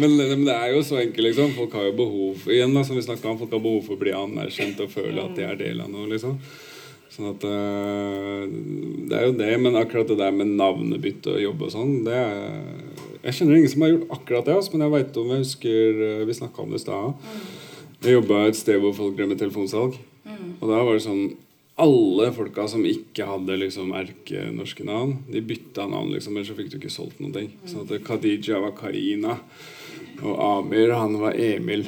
[0.00, 1.54] Men, men det er jo så enkelt, liksom.
[1.54, 4.10] Folk har jo behov Igjen, da, som vi om, folk har behov for å bli
[4.10, 6.36] anerkjent og føle at de er del av noe, liksom.
[7.12, 8.50] Sånn at øh,
[9.08, 12.18] Det er jo det, men akkurat det der med navnebytte og jobb og sånn, det
[12.18, 12.62] er
[13.22, 16.06] Jeg kjenner ingen som har gjort akkurat det, altså, men jeg veit om Jeg husker
[16.08, 17.28] øh, vi snakka om det i stad.
[18.02, 19.98] Jeg jobba et sted hvor folk drev med telefonsalg.
[20.62, 21.32] Og da var det sånn
[21.82, 26.68] Alle folka som ikke hadde liksom erkenorske navn, de bytta navn, liksom, ellers så fikk
[26.70, 27.48] du ikke solgt noen ting.
[27.66, 29.38] Sånn at Khadija var Karina,
[30.20, 31.86] og Amir, han var Emil.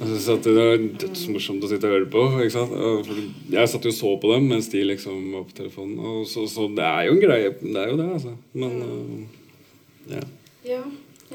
[0.00, 2.24] Og så det, var dødsmorsomt å sitte og høre på.
[2.40, 2.74] Ikke sant?
[3.52, 5.98] Jeg satt jo og så på dem mens de liksom var på telefonen.
[6.00, 7.54] Og så, så det er jo en greie.
[7.60, 8.34] Det er jo det, altså.
[8.56, 9.48] Men øh,
[10.16, 10.26] ja.
[10.64, 10.82] Ja,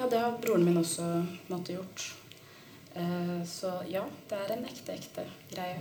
[0.01, 1.07] ja det har broren min også
[1.47, 2.07] måttet gjort.
[2.95, 5.79] Eh, så ja, det er en ekte, ekte greie.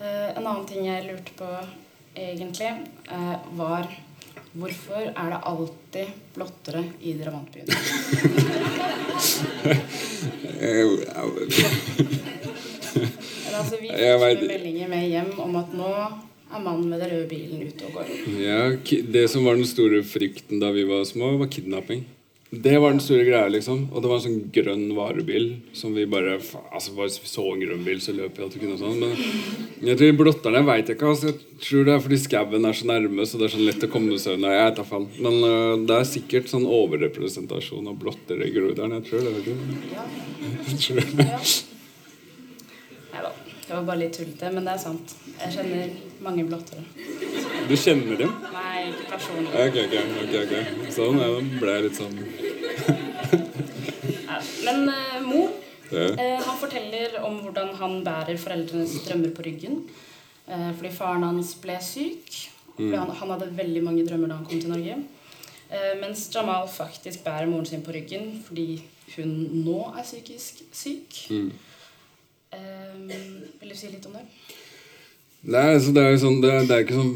[0.00, 1.48] Eh, en annen ting jeg lurte på
[2.16, 2.70] egentlig,
[3.12, 3.84] eh, var
[4.56, 7.68] hvorfor er det alltid blottere i drabantbyen?
[13.60, 17.60] Altså, vi fikk meldinger med hjem om at nå er mannen med den røde bilen
[17.68, 18.08] ute og går.
[18.40, 18.60] Ja,
[19.12, 22.06] Det som var den store frykten da vi var små, var kidnapping.
[22.52, 23.84] Det var den store greia, liksom.
[23.92, 25.44] Og det var en sånn grønn varebil
[25.76, 26.32] som vi bare
[26.72, 28.98] Altså, bare vi så en grønn bil, så løp vi alltid kunne og sånn.
[29.78, 31.12] Men jeg tror blotterne veit jeg ikke.
[31.12, 33.86] Altså, jeg tror det er fordi skauen er så nærme, så det er sånn lett
[33.86, 34.56] å komme seg unna.
[34.56, 35.06] Jeg tar fall.
[35.22, 38.98] Men uh, det er sikkert sånn overrepresentasjon av blotter i Groruddalen.
[38.98, 39.30] Jeg tror det.
[39.38, 39.54] Vet du.
[43.14, 43.30] Ja.
[43.70, 45.12] Det var bare litt tullete, men det er sant.
[45.38, 45.94] Jeg kjenner
[46.26, 46.82] mange blottere.
[47.70, 48.30] Du kjenner dem?
[48.50, 49.50] Nei, ikke personlig.
[49.54, 49.92] Ok, ok.
[50.24, 50.54] ok, ok.
[50.90, 52.16] Sånn, ja, da ble jeg litt sånn
[54.26, 55.52] ja, Men eh, mor
[55.90, 56.08] ja.
[56.08, 59.76] Eh, han forteller om hvordan han bærer foreldrenes drømmer på ryggen.
[60.50, 62.40] Eh, fordi faren hans ble syk.
[62.80, 62.94] Mm.
[62.96, 64.96] han, han hadde veldig mange drømmer da han kom til Norge.
[65.70, 68.80] Eh, mens Jamal faktisk bærer moren sin på ryggen fordi
[69.14, 71.20] hun nå er psykisk syk.
[71.30, 71.52] Mm.
[72.58, 72.98] Eh,
[73.62, 74.26] vil du si litt om det?
[75.54, 77.14] Nei, altså det er sånn Det, det er ikke sånn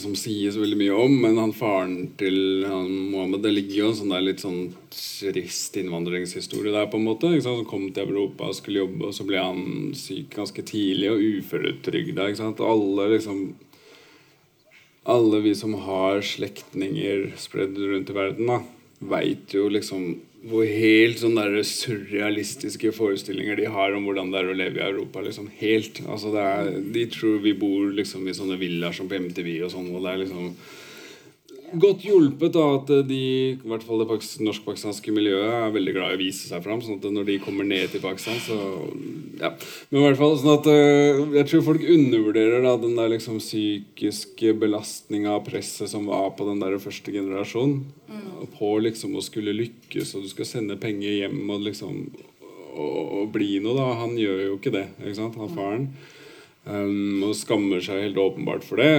[0.00, 3.98] som sies veldig mye om, men han faren til han Mohammed Det ligger jo en
[3.98, 4.60] sånn der litt sånn
[4.94, 7.30] trist innvandringshistorie der, på en måte.
[7.32, 7.62] Ikke sant?
[7.62, 11.24] Han kom til Europa og skulle jobbe, og så ble han syk ganske tidlig og
[11.38, 12.30] uføretrygda.
[12.64, 13.44] Alle liksom
[15.04, 18.62] Alle vi som har slektninger spredd rundt i verden, da,
[19.10, 20.14] veit jo liksom
[20.44, 24.84] hvor helt sånne der surrealistiske forestillinger de har om hvordan det er å leve i
[24.84, 25.22] Europa.
[25.24, 29.54] liksom helt, altså er, De tror vi bor liksom i sånne villaer som på MTV
[29.64, 29.88] og sånn.
[29.94, 30.50] og det er liksom
[31.80, 33.20] Godt hjulpet da at de,
[33.54, 36.82] i hvert fall det norsk-pakistanske miljøet, er veldig glad i å vise seg fram.
[36.84, 38.58] sånn at når de kommer ned til Pakistan, så
[39.40, 39.50] ja.
[39.90, 43.40] Men i hvert fall sånn at øh, Jeg tror folk undervurderer da den der liksom
[43.42, 47.82] psykiske belastninga av presset som var på den der første generasjonen.
[48.58, 52.04] På liksom å skulle lykkes, og du skal sende penger hjem og liksom
[52.74, 53.88] og, og bli noe, da.
[54.02, 55.88] Han gjør jo ikke det, ikke sant, han faren.
[56.64, 58.94] Um, og skammer seg helt åpenbart for det.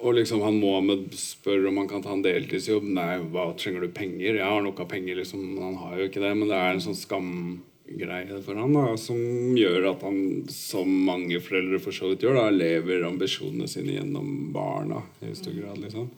[0.00, 2.86] Og liksom han Mohammed spør om han kan ta en deltidsjobb.
[2.96, 4.38] Nei, hva trenger du penger?
[4.38, 5.42] Jeg har nok av penger, liksom.
[5.60, 6.32] Han har jo ikke det.
[6.38, 9.20] Men det er en sånn skamgreie for han da, som
[9.58, 10.20] gjør at han,
[10.52, 15.56] som mange foreldre for så vidt gjør, da, lever ambisjonene sine gjennom barna i stor
[15.58, 16.08] grad, liksom.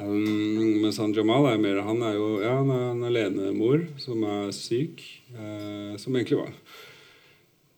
[0.00, 4.22] Um, mens han Jamal er mer Han er jo ja, han er en alenemor som
[4.24, 5.02] er syk.
[5.36, 6.54] Eh, som egentlig var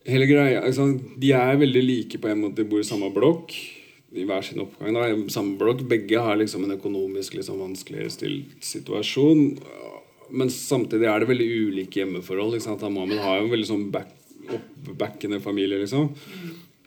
[0.07, 0.87] Hele greia altså,
[1.19, 2.61] De er veldig like på en måte.
[2.63, 3.51] De bor i samme blokk
[4.13, 4.97] i hver sin oppgang.
[4.97, 5.85] Da, i samme blokk.
[5.89, 9.47] Begge har liksom en økonomisk liksom, vanskelig stilt situasjon.
[10.33, 12.57] Men samtidig er det veldig ulike hjemmeforhold.
[12.57, 12.85] Ikke sant?
[12.89, 14.13] Mohammed har jo en veldig sånn back,
[14.53, 15.81] oppbackende familie.
[15.83, 16.13] liksom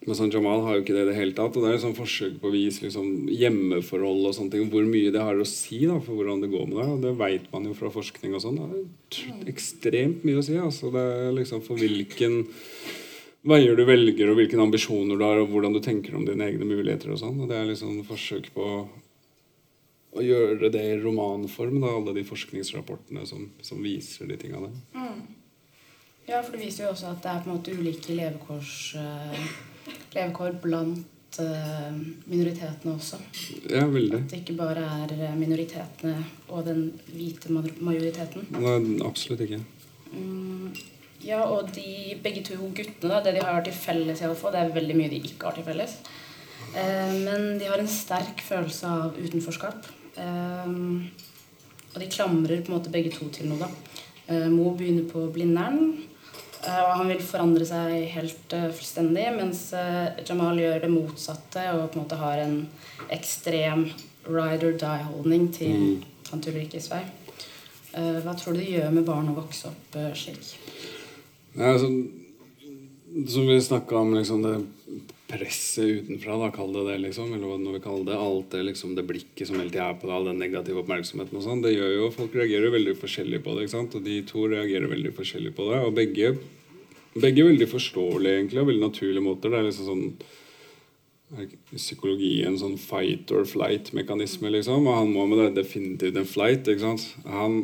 [0.05, 1.55] men sånn Jamal har jo ikke det i det hele tatt.
[1.57, 4.67] Og det er sånn forsøk på å vise liksom, hjemmeforhold og sånne ting.
[4.69, 6.91] Hvor mye det har å si da, for hvordan det går med deg.
[6.93, 8.59] Og det veit man jo fra forskning og sånn.
[9.09, 10.59] Det er ekstremt mye å si.
[10.61, 10.93] Altså.
[10.93, 12.43] Det er liksom for hvilken
[13.45, 16.67] veier du velger, og hvilke ambisjoner du har, og hvordan du tenker om dine egne
[16.67, 17.39] muligheter og sånn.
[17.41, 18.69] Og det er liksom forsøk på
[20.15, 24.77] å gjøre det i romanform, da, alle de forskningsrapportene som, som viser de tinga der.
[26.25, 29.91] Ja, for det viser jo også at det er på en måte ulike levekårs, uh,
[30.15, 33.19] levekår blant uh, minoritetene også.
[33.69, 34.23] Ja, veldig.
[34.23, 36.15] At det ikke bare er eh, minoritetene
[36.47, 38.47] og den hvite majoriteten.
[38.55, 39.62] Nei, absolutt ikke.
[40.15, 40.71] Mm,
[41.25, 44.61] ja, og de begge to guttene, det de har til felles, i alle fall, det
[44.61, 45.97] er veldig mye de ikke har til felles.
[46.75, 49.88] Eh, men de har en sterk følelse av utenforskap.
[50.21, 50.73] Eh,
[51.95, 53.59] og de klamrer på en måte begge to til noe.
[53.63, 53.69] da.
[54.27, 55.95] Eh, Mo begynner på Blindern,
[56.65, 59.67] og han vil forandre seg helt fullstendig, mens
[60.25, 62.55] Jamal gjør det motsatte og på en måte har en
[63.13, 63.83] ekstrem
[64.25, 66.41] ride or die-holdning til Mm.
[66.41, 67.03] tuller ikke i Svei.
[67.93, 70.57] hva tror du det gjør med barn å vokse opp slik?
[71.55, 71.89] Nei, altså,
[73.31, 74.55] som vi snakka om, liksom det
[75.27, 78.17] presset utenfra, da, kall det det, liksom, eller hva vi kaller det.
[78.19, 81.39] Alt det liksom, det blikket som hele tida er på deg, all den negative oppmerksomheten
[81.39, 83.97] og sånn, det gjør jo Folk reagerer veldig forskjellig på det, ikke sant?
[83.97, 85.81] og de to reagerer veldig forskjellig på det.
[85.87, 86.33] Og begge,
[87.15, 89.53] begge er veldig forståelige, egentlig, og veldig naturlige måter.
[89.53, 94.85] Det er liksom sånn psykologi en sånn fight or flight-mekanisme, liksom.
[94.85, 97.07] Og han må med det definitivt en flight, ikke sant.
[97.25, 97.57] Han,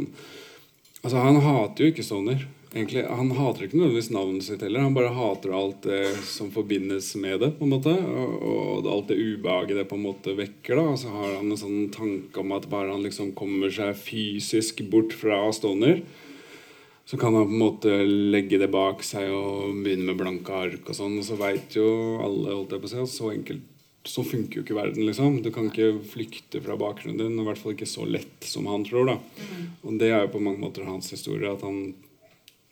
[1.03, 2.47] altså, han hater jo ikke Stoner.
[2.71, 4.85] Egentlig, Han hater ikke nødvendigvis navnet sitt heller.
[4.85, 7.51] Han bare hater alt det som forbindes med det.
[7.57, 10.79] på en måte Og, og alt det ubehaget det på en måte vekker.
[10.79, 13.95] da Og så har han en sånn tanke om at bare han liksom kommer seg
[13.99, 16.01] fysisk bort fra Stoner,
[17.05, 20.87] så kan han på en måte legge det bak seg og begynne med blanke ark
[20.87, 21.17] og sånn.
[21.19, 23.67] Og så veit jo alle holdt jeg på å si, at så enkelt
[24.07, 25.41] så funker jo ikke verden, liksom.
[25.43, 28.69] Du kan ikke flykte fra bakgrunnen din, og i hvert fall ikke så lett som
[28.71, 29.11] han tror.
[29.11, 29.17] da
[29.83, 31.91] Og det er jo på mange måter hans historie, at han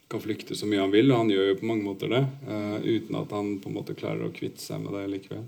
[0.09, 2.79] kan flykte så mye han vil, og han gjør jo på mange måter det, uh,
[2.81, 5.43] uten at han på en måte klarer å kvitte seg med det likevel.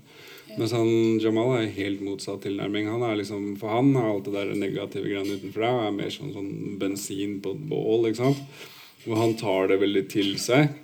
[0.52, 0.58] Ja.
[0.60, 2.90] Mens han, Jamal er helt motsatt tilnærming.
[2.92, 5.96] Han er liksom, for han har alt det der negative greiene utenfor deg og er
[5.96, 8.10] mer sånn, sånn bensin på et bål.
[8.10, 8.68] ikke sant?
[9.08, 10.76] Og han tar det veldig til seg.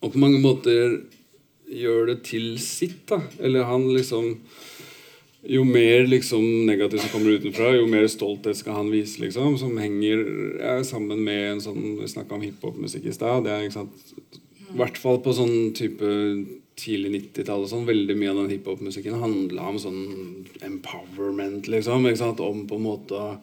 [0.00, 1.00] Og på mange måter
[1.66, 3.02] gjør det til sitt.
[3.10, 3.20] da.
[3.42, 4.36] Eller han liksom
[5.48, 9.56] jo mer liksom negativt som kommer utenfra, jo mer stolthet skal han vise, liksom.
[9.60, 10.22] Som henger
[10.60, 13.48] ja, sammen med en sånn Vi snakka om hiphop-musikk i stad.
[13.48, 13.70] I
[14.76, 16.10] hvert fall på sånn type
[16.76, 17.88] tidlig 90-tall sånn.
[17.88, 20.04] Veldig mye av den hiphopmusikken handla om sånn
[20.66, 22.06] empowerment, liksom.
[22.06, 23.34] Om på en måte å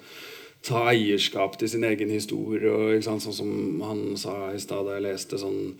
[0.63, 2.71] ta eierskap til sin egen historie.
[2.71, 3.03] Og?
[3.03, 5.75] Sånn som han sa i stad da jeg leste sånn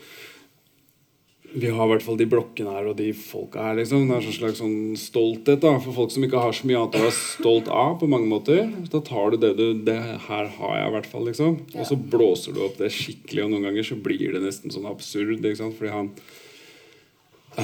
[1.53, 3.75] vi har i hvert fall de blokkene her og de folka her.
[3.77, 4.07] liksom.
[4.09, 6.97] Det er en slags sånn stolthet da, for folk som ikke har så mye annet
[6.97, 7.99] å være stolt av.
[7.99, 8.63] på mange måter.
[8.89, 11.25] Da tar du det du Det her har jeg i hvert fall.
[11.29, 11.59] liksom.
[11.75, 14.89] Og så blåser du opp det skikkelig, og noen ganger så blir det nesten sånn
[14.89, 15.45] absurd.
[15.45, 15.77] ikke sant?
[15.77, 16.09] Fordi han,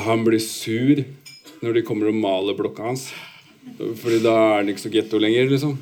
[0.05, 1.03] han blir sur
[1.63, 3.09] når de kommer og maler blokka hans.
[3.79, 5.77] Fordi da er han ikke så getto lenger, liksom.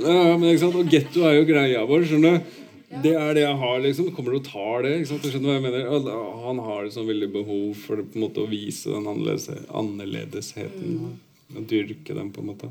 [0.00, 0.78] Ja, men ikke sant?
[0.78, 2.06] Og getto er jo greia vår.
[2.06, 2.59] skjønner du?
[2.90, 4.10] Det er det jeg har, liksom.
[4.14, 4.96] Kommer du og tar det?
[4.98, 5.22] Ikke sant?
[5.22, 6.16] Du skjønner hva jeg mener?
[6.42, 10.96] Han har liksom veldig behov for på en måte å vise den annerledesheten.
[10.98, 11.12] Mm.
[11.54, 12.70] Og dyrke den, på en måte.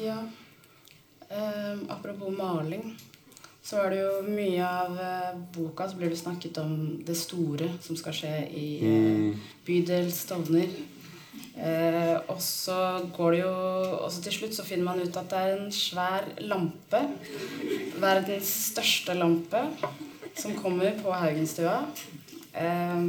[0.00, 0.22] Ja.
[1.28, 2.94] Um, apropos maling,
[3.60, 6.72] så er det jo mye av uh, boka så blir det snakket om
[7.04, 9.34] det store som skal skje i uh, mm.
[9.68, 10.72] bydel Stovner.
[11.58, 12.76] Eh, og så
[13.16, 13.52] går det jo
[14.06, 17.02] også til slutt så finner man ut at det er en svær lampe.
[17.98, 19.64] Verdens største lampe
[20.38, 21.80] som kommer på Haugenstua.
[22.54, 23.08] Eh,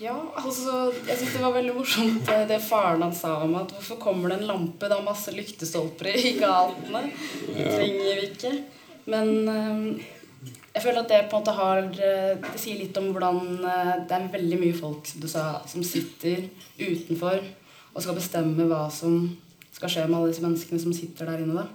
[0.00, 3.74] ja, altså Jeg syns det var veldig morsomt eh, det faren han sa om at
[3.76, 4.88] hvorfor kommer det en lampe?
[4.88, 7.02] Det har masse lyktestolper i gatene.
[7.46, 8.54] Det trenger vi ikke.
[9.12, 10.08] Men eh,
[10.74, 13.94] jeg føler at det på en måte har eh, Det sier litt om hvordan eh,
[14.06, 16.46] det er veldig mye folk som du sa, som sitter
[16.78, 17.40] utenfor
[17.90, 19.24] og skal bestemme hva som
[19.74, 21.64] skal skje med alle disse menneskene som sitter der inne.
[21.64, 21.66] da.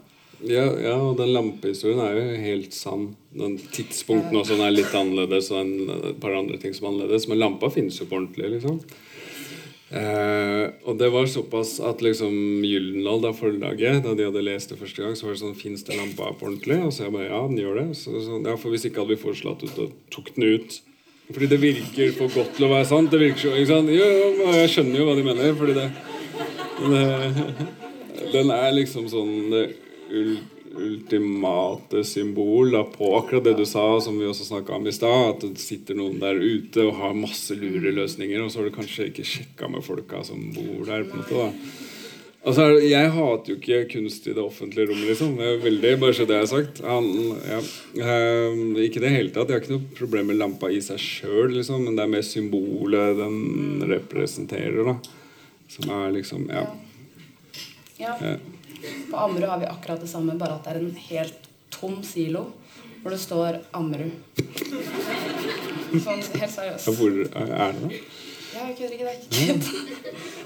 [0.43, 3.09] Ja, ja og den lampehistorien er jo helt sann.
[3.35, 5.75] Den tidspunkten også er litt annerledes og
[6.11, 7.27] et par andre ting som er annerledes.
[7.31, 8.79] Men lampa finnes jo på ordentlig, liksom.
[9.93, 12.33] Eh, og det var såpass at liksom
[12.65, 15.85] Gyldendal, da forlaget, da de hadde lest det første gang, så var det sånn Fins
[15.85, 16.79] det lampa på ordentlig?
[16.87, 17.87] Og så jeg bare Ja, den gjør det.
[17.99, 20.79] Så, så, ja, For hvis ikke hadde vi foreslått ut og tok den ut.
[21.29, 23.13] Fordi det virker for godt til å være sant.
[23.13, 23.93] Det virker så, ikke sant?
[23.93, 24.09] Jo,
[24.57, 25.55] jeg skjønner jo hva de mener.
[25.61, 25.87] Fordi det,
[26.81, 27.05] det
[28.35, 29.63] Den er liksom sånn det,
[30.77, 35.29] ultimate symbol da, på akkurat det du sa, som vi også snakka om i stad.
[35.33, 38.77] At det sitter noen der ute og har masse lure løsninger, og så har du
[38.77, 41.07] kanskje ikke sjekka med folka som bor der.
[41.07, 41.49] på en måte da.
[42.45, 45.33] Altså, Jeg hater jo ikke kunst i det offentlige rommet, liksom.
[45.39, 46.81] Det er veldig, bare så det er sagt.
[46.85, 47.07] Han,
[47.49, 47.61] ja.
[48.51, 49.49] um, ikke det hele tatt.
[49.49, 52.25] Jeg har ikke noe problem med lampa i seg sjøl, liksom, men det er mer
[52.25, 54.99] symbolet den representerer, da.
[55.73, 56.67] Som er liksom Ja.
[57.97, 58.13] ja.
[58.21, 58.35] ja.
[59.11, 62.47] På Ammerud har vi akkurat det samme, bare at det er en helt tom silo
[63.05, 64.15] hvor det står Ammerud.
[66.01, 66.87] Sånn helt seriøst.
[66.97, 67.89] Hvor er det, da?
[68.55, 69.05] Jeg kødder ikke.
[69.05, 69.63] Det er ikke kødd.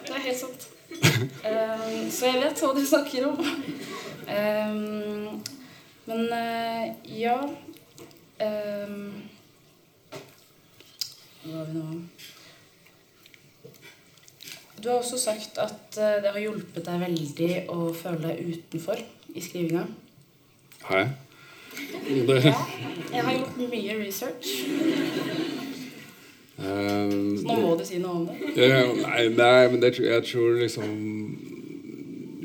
[0.08, 0.68] Det er helt sant.
[0.90, 3.40] Um, så jeg vet hva du snakker om.
[4.28, 5.40] Um,
[6.10, 6.84] men uh,
[7.16, 8.96] ja um,
[11.44, 11.86] Hva var vi nå?
[14.84, 19.02] Du har også sagt at eh, det har hjulpet deg veldig å føle deg utenfor
[19.36, 19.86] i skrivinga.
[20.88, 21.10] Har jeg?
[22.28, 22.38] Det...
[22.44, 22.60] Ja,
[23.14, 24.54] jeg har gjort mye research.
[26.60, 28.52] Um, Så nå må du si noe om det.
[28.60, 30.90] Ja, nei, nei, men det, jeg tror liksom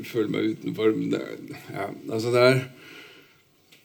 [0.05, 1.19] Føle meg utenfor det,
[1.73, 2.59] ja, altså det er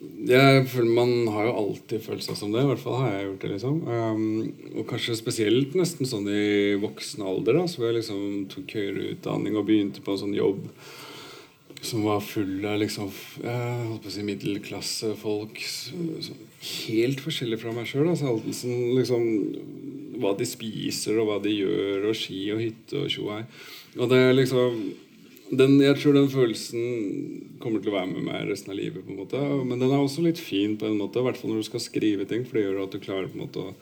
[0.01, 2.63] jeg føler Man har jo alltid følt seg som det.
[2.65, 3.51] I hvert fall har jeg gjort det.
[3.57, 4.25] liksom um,
[4.81, 7.61] Og kanskje spesielt nesten sånn i voksen alder.
[7.61, 10.65] da Så jeg liksom tok høyere utdanning og begynte på en sånn jobb
[11.81, 13.09] som var full av liksom
[13.41, 15.61] jeg holdt på å si middelklassefolk.
[16.61, 18.11] Helt forskjellig fra meg sjøl.
[18.13, 19.23] Altså, sånn, liksom,
[20.21, 23.31] hva de spiser, og hva de gjør, og ski og hytte og tjo.
[23.97, 24.83] Og det liksom
[25.51, 29.03] den, jeg tror den følelsen kommer til å være med meg resten av livet.
[29.03, 31.51] på en måte Men den er også litt fin, på en måte i hvert fall
[31.51, 32.47] når du skal skrive ting.
[32.47, 33.75] For det gjør at du klarer på en måte å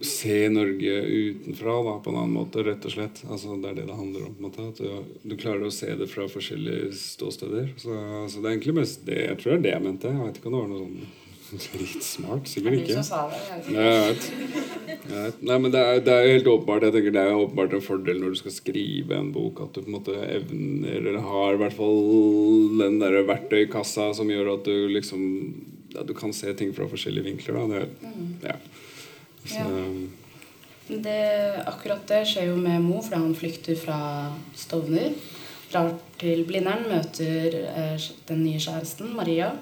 [0.00, 3.22] se Norge utenfra da, på en annen måte, rett og slett.
[3.28, 4.36] Altså, det er det det handler om.
[4.36, 7.72] på en måte At du, du klarer å se det fra forskjellige ståsteder.
[7.76, 7.96] Så,
[8.28, 10.12] så, det er egentlig mest det jeg tror det er det jeg mente.
[10.12, 11.18] Jeg vet ikke om det var noe sånn
[11.50, 12.46] Dritsmart.
[12.48, 13.00] Sikkert ikke.
[13.00, 14.28] Nei, jeg vet.
[15.10, 15.40] Jeg vet.
[15.42, 18.20] Nei, men det er, det er helt åpenbart Jeg tenker det er åpenbart en fordel
[18.22, 21.60] når du skal skrive en bok, at du på en måte evner Eller har i
[21.64, 22.00] hvert fall
[22.78, 25.26] den der verktøykassa som gjør at du liksom
[25.94, 27.58] ja, Du kan se ting fra forskjellige vinkler.
[27.58, 27.82] Da.
[27.82, 28.56] Det, ja.
[29.44, 29.84] Så, Ja.
[30.90, 31.20] Det,
[31.70, 33.98] akkurat det skjer jo med Mo, fordi han flykter fra
[34.58, 35.12] Stovner.
[35.70, 39.52] Drar til Blindern, møter eh, den nye kjæresten, Maria.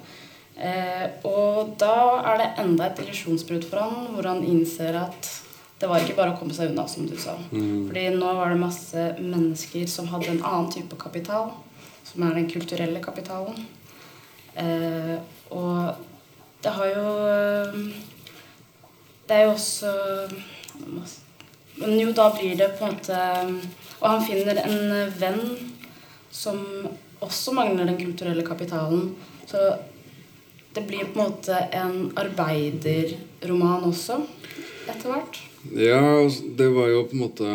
[0.59, 1.95] Eh, og da
[2.33, 5.31] er det enda et illusjonsbrudd for han, hvor han innser at
[5.79, 7.37] det var ikke bare å komme seg unna, som du sa.
[7.53, 11.53] Fordi nå var det masse mennesker som hadde en annen type kapital,
[12.03, 13.69] som er den kulturelle kapitalen.
[14.59, 15.15] Eh,
[15.55, 15.95] og
[16.65, 17.77] det har jo eh,
[19.29, 19.93] Det er jo også
[21.77, 23.21] Men jo, da blir det på en måte
[24.01, 25.45] Og han finner en venn
[26.35, 26.59] som
[27.23, 29.15] også mangler den kulturelle kapitalen.
[29.47, 29.63] Så
[30.79, 34.21] det blir på en måte en arbeiderroman også,
[34.87, 35.39] etter hvert.
[35.75, 36.01] Ja,
[36.57, 37.49] det var jo på en måte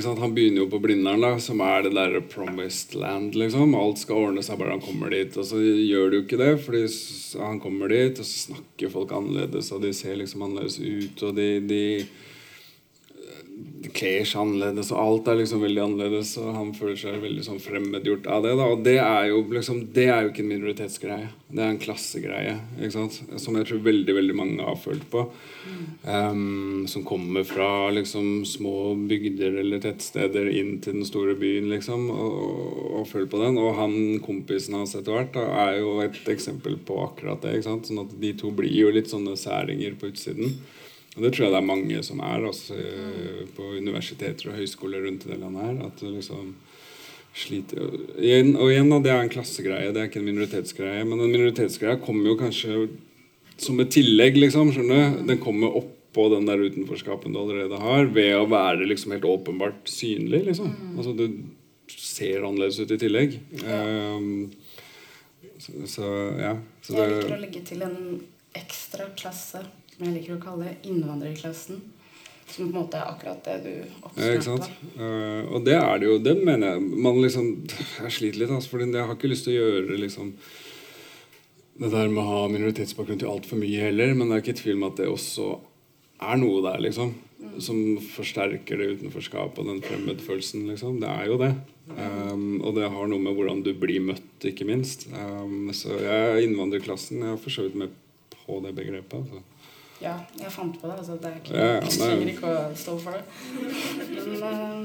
[0.00, 0.20] sant?
[0.22, 3.74] Han begynner jo på Blindern, da, som er det derre promised land, liksom.
[3.74, 5.34] Alt skal ordne seg bare han kommer dit.
[5.34, 6.84] Og så gjør det jo ikke det, fordi
[7.42, 11.34] han kommer dit, og så snakker folk annerledes, og de ser liksom annerledes ut, og
[11.36, 11.82] de de
[13.94, 17.60] kler seg annerledes, og alt er liksom veldig annerledes, og han føler seg veldig sånn
[17.62, 18.54] fremmedgjort av det.
[18.58, 21.28] da, Og det er jo liksom, det er jo ikke en minoritetsgreie.
[21.54, 22.54] Det er en klassegreie,
[22.90, 25.26] som jeg tror veldig veldig mange har følt på.
[26.04, 32.08] Um, som kommer fra liksom små bygder eller tettsteder inn til den store byen, liksom,
[32.10, 32.38] og,
[33.00, 33.60] og føler på den.
[33.62, 37.60] Og han kompisen hans etter hvert da, er jo et eksempel på akkurat det.
[37.64, 40.58] Sånn at de to blir jo litt sånne særinger på utsiden.
[41.14, 42.76] Og det tror jeg det er mange som er altså,
[43.54, 45.76] på universiteter og høyskoler rundt i det landet her.
[45.86, 46.54] At liksom
[47.34, 51.02] sliter Og igjen, da, det er en klassegreie, det er ikke en minoritetsgreie.
[51.06, 52.86] Men en minoritetsgreie kommer jo kanskje
[53.60, 54.72] som et tillegg, liksom.
[54.74, 55.26] skjønner du?
[55.30, 59.86] Den kommer oppå den der utenforskapen du allerede har, ved å være liksom helt åpenbart
[59.90, 60.72] synlig, liksom.
[60.96, 61.28] Altså du
[61.90, 63.38] ser annerledes ut i tillegg.
[63.62, 64.50] Um,
[65.58, 66.10] så, så
[66.40, 66.54] ja.
[66.84, 67.98] Så Jeg liker å legge til en
[68.54, 69.62] ekstra klasse,
[69.94, 71.82] som jeg liker å kalle innvandrerklassen.
[72.44, 73.70] Som på en måte er akkurat det du
[74.20, 74.68] Ja, ikke sant?
[74.98, 76.18] Eh, og det er det jo.
[76.20, 79.56] Det mener jeg man liksom Jeg sliter litt, altså, for jeg har ikke lyst til
[79.56, 80.34] å gjøre liksom
[81.74, 84.76] det der med å ha minoritetsbakgrunn til altfor mye heller, men det er ikke tvil
[84.78, 85.46] om at det også
[86.22, 87.14] er noe der, liksom.
[87.58, 87.80] Som
[88.14, 91.00] forsterker det utenforskapet og den fremmedfølelsen, liksom.
[91.02, 91.50] Det er jo det.
[91.98, 95.08] Um, og det har noe med hvordan du blir møtt, ikke minst.
[95.10, 97.24] Um, så jeg er innvandrerklassen.
[97.24, 97.98] Jeg har for så vidt med
[98.36, 99.26] på det begrepet.
[99.26, 99.42] Altså.
[100.04, 100.96] Ja, jeg fant på det.
[101.00, 103.24] Altså, det er ikke, Ja, jeg trenger ikke å stå for det.
[104.28, 104.82] Men eh,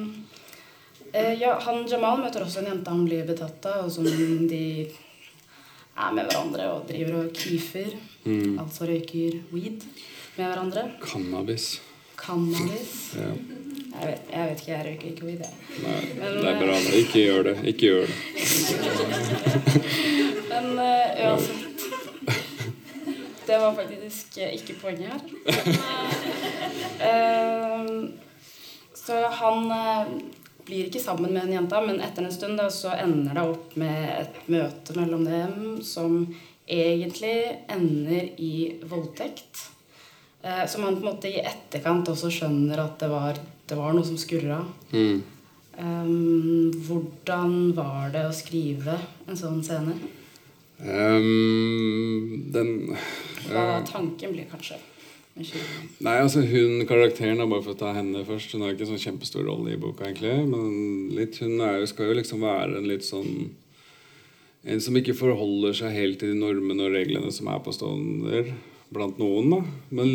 [1.14, 4.64] eh, ja, han Jamal møter også en jente han blir betatt av, og som de
[6.00, 7.92] er med hverandre og driver og keefer.
[8.24, 8.56] Mm.
[8.62, 9.84] Altså røyker weed
[10.38, 10.86] med hverandre.
[11.04, 11.66] Cannabis.
[12.20, 12.94] Cannabis.
[13.20, 13.32] Ja.
[13.90, 15.54] Jeg vet, jeg vet ikke, jeg røyker ikke weed, jeg.
[15.84, 16.76] Nei, Men, det er bra.
[16.78, 17.56] eh, Ikke gjør det.
[17.74, 18.18] Ikke gjør det.
[20.52, 21.69] Men eh, uansett
[23.50, 25.22] Det var faktisk ikke poenget her.
[27.00, 27.86] Eh,
[28.92, 30.10] så han eh,
[30.68, 33.78] blir ikke sammen med den jenta, men etter en stund da, så ender det opp
[33.80, 36.20] med et møte mellom dem som
[36.68, 39.64] egentlig ender i voldtekt.
[40.44, 43.96] Eh, som han på en måte i etterkant også skjønner at det var, det var
[43.96, 44.60] noe som skurra.
[44.92, 45.24] Mm.
[45.80, 49.96] Um, hvordan var det å skrive en sånn scene?
[50.80, 52.70] Um, den
[53.50, 54.78] Hva eh, tanken blir, kanskje?
[55.40, 59.04] Nei, altså hun karakteren, bare for å ta henne først Hun har ikke en sånn
[59.06, 60.34] kjempestor rolle i boka, egentlig.
[60.50, 63.52] Men litt, hun er, skal jo liksom være en litt sånn
[64.68, 68.52] En som ikke forholder seg helt til de normene og reglene som er på Stovner
[68.92, 69.54] blant noen.
[69.54, 69.60] da
[69.96, 70.10] Men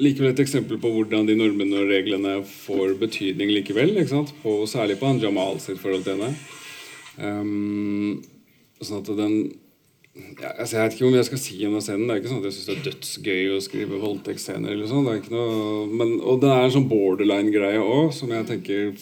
[0.00, 3.96] likevel et eksempel på hvordan de normene og reglene får betydning likevel.
[3.98, 4.32] ikke sant?
[4.44, 6.32] På, særlig på han Jamal sitt forhold til henne.
[7.20, 8.22] Um,
[8.80, 9.36] sånn at den
[10.14, 12.06] ja, altså jeg vet ikke hvor mye jeg skal si om den scenen.
[12.06, 14.74] Det er ikke sånn at jeg syns det er dødsgøy å skrive voldtektsscener.
[14.74, 18.34] eller sånn, det er ikke noe, men, Og det er en sånn borderline-greie òg, som
[18.34, 18.92] jeg tenker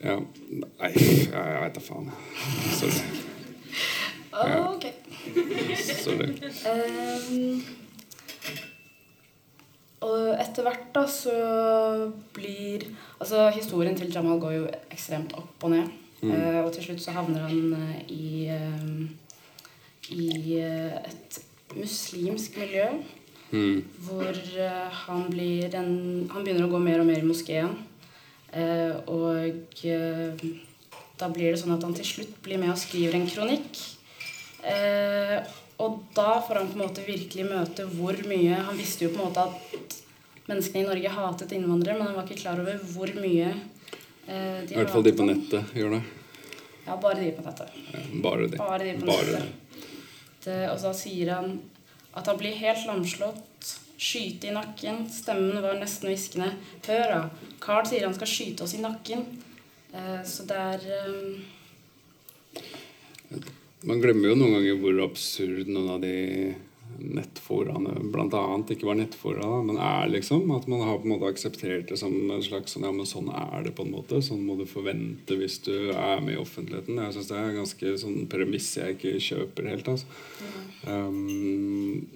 [0.00, 2.10] Ja, nei, jeg, veit da faen.
[2.80, 3.04] Sorry.
[4.40, 4.88] Ok.
[5.76, 6.30] Sorry.
[6.70, 7.62] Um,
[10.00, 11.34] og etter hvert da så
[12.34, 12.86] blir
[13.20, 15.90] Altså historien til Jamal går jo ekstremt opp og ned.
[16.20, 19.29] Eh, og til slutt så havner han uh, i eh,
[20.10, 21.40] i eh, et
[21.76, 22.88] muslimsk miljø.
[23.50, 23.80] Mm.
[24.06, 27.72] Hvor eh, han blir en Han begynner å gå mer og mer i moskeen.
[28.50, 30.44] Eh, og eh,
[31.20, 33.80] da blir det sånn at han til slutt blir med og skriver en kronikk.
[34.66, 35.38] Eh,
[35.80, 39.22] og da får han på en måte virkelig møte hvor mye Han visste jo på
[39.22, 39.94] en måte at
[40.50, 43.54] menneskene i Norge hatet innvandrere, men han var ikke klar over hvor mye
[44.26, 46.02] de I hvert fall de på nettet gjør det.
[46.84, 47.72] Ja, bare de på nettet.
[47.94, 48.58] Ja, bare de.
[48.60, 49.32] Bare de på nettet.
[49.38, 49.69] det.
[50.44, 51.60] Det, og da sier han
[52.16, 55.04] at han blir helt lamslått, skyte i nakken.
[55.12, 56.54] Stemmen var nesten hviskende.
[56.86, 57.50] Hør, da.
[57.62, 59.26] Carl sier han skal skyte oss i nakken.
[59.92, 61.38] Eh, så det er eh,
[63.86, 66.16] Man glemmer jo noen ganger hvor absurd noen av de
[67.00, 70.50] nettforaene annet ikke var nettfora, men er liksom.
[70.54, 73.30] At man har på en måte akseptert det som en slags sånn Ja, men sånn
[73.32, 74.22] er det på en måte.
[74.24, 77.00] Sånn må du forvente hvis du er med i offentligheten.
[77.00, 79.92] Jeg syns det er ganske sånn premiss jeg ikke kjøper helt.
[79.94, 80.06] altså.
[80.86, 82.06] Um,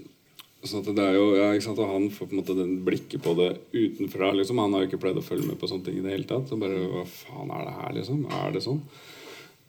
[0.65, 3.23] så at det er jo, ja, sant, og Han får på en måte den blikket
[3.25, 4.33] på det utenfra.
[4.33, 6.31] liksom, Han har jo ikke pleid å følge med på sånne ting i det hele
[6.31, 6.49] tatt.
[6.49, 8.25] Så bare, Hva faen er det her, liksom?
[8.33, 8.81] Er det sånn?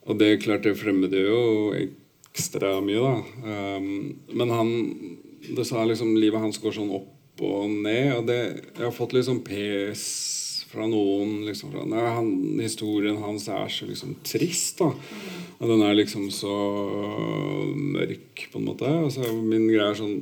[0.06, 1.40] Og det klarte klart det fremmede jo
[2.36, 3.16] ekstra mye, da.
[3.48, 4.72] Um, men han
[5.46, 8.16] Det sa liksom livet hans går sånn opp og ned.
[8.18, 8.40] Og det,
[8.74, 10.02] jeg har fått liksom pes
[10.72, 14.90] fra noen liksom fra, nei, han, Historien hans er så liksom trist, da.
[15.60, 16.56] Og den er liksom så
[17.78, 18.90] mørk, på en måte.
[18.90, 20.18] Altså, min greie er sånn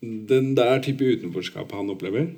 [0.00, 2.30] Den der type utenforskap han opplever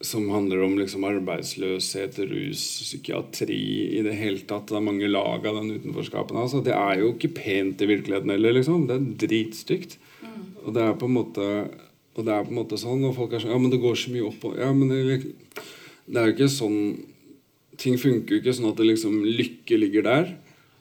[0.00, 3.60] som handler om liksom arbeidsløshet, rus, psykiatri
[3.98, 4.70] i det hele tatt.
[4.70, 6.38] Det er mange lag av den utenforskapen.
[6.40, 8.56] Altså, det er jo ikke pent i virkeligheten heller.
[8.56, 8.86] Liksom.
[8.88, 9.98] Det er dritstygt.
[10.24, 10.42] Mm.
[10.64, 11.46] Og det er på en måte
[12.18, 13.96] og det er på en måte sånn, og folk er sånn Ja, men det går
[13.98, 15.32] så mye opp og Ja, men det,
[16.10, 16.80] det er jo ikke sånn
[17.80, 20.32] Ting funker jo ikke sånn at det liksom lykke ligger der.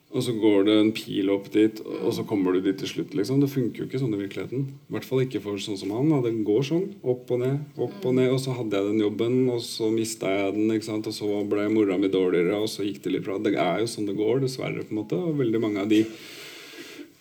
[0.09, 3.11] Og så går det en pil opp dit, og så kommer du dit til slutt.
[3.13, 3.43] liksom.
[3.43, 4.63] Det funker jo ikke sånn i virkeligheten.
[4.89, 6.09] I hvert fall ikke for sånn som han.
[6.25, 6.87] Det går sånn.
[7.13, 8.31] Opp og ned, opp og ned.
[8.33, 10.73] Og så hadde jeg den jobben, og så mista jeg den.
[10.73, 13.37] Og så ble mora mi dårligere, og så gikk det litt bra.
[13.37, 14.81] Det er jo sånn det går, dessverre.
[14.81, 15.21] på en måte.
[15.21, 16.01] Og veldig mange av de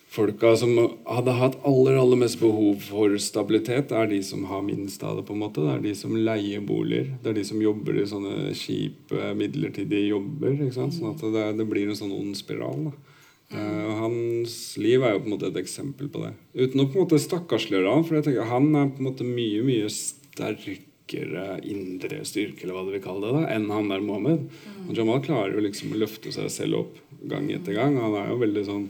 [0.09, 0.73] folka som
[1.05, 5.27] hadde hatt aller aller mest behov for stabilitet, er de som har minst av det.
[5.29, 5.61] på en måte.
[5.61, 7.13] Det er de som leier boliger.
[7.23, 10.57] Det er de som jobber i sånne kjipe, midlertidige jobber.
[10.57, 10.97] ikke sant?
[10.97, 12.89] Sånn at det, det blir en sånn ond spiral.
[12.89, 13.15] da.
[13.49, 16.35] Uh, hans liv er jo på en måte et eksempel på det.
[16.53, 19.25] Uten å på en måte stakkarsliggjøre han, for jeg tenker han er på en måte
[19.25, 24.05] mye mye sterkere indre styrke eller hva du vil kalle det, da, enn han der
[24.05, 24.51] Mohammed.
[24.85, 27.97] Og Jamal klarer jo liksom å løfte seg selv opp gang etter gang.
[27.97, 28.85] Han er jo veldig sånn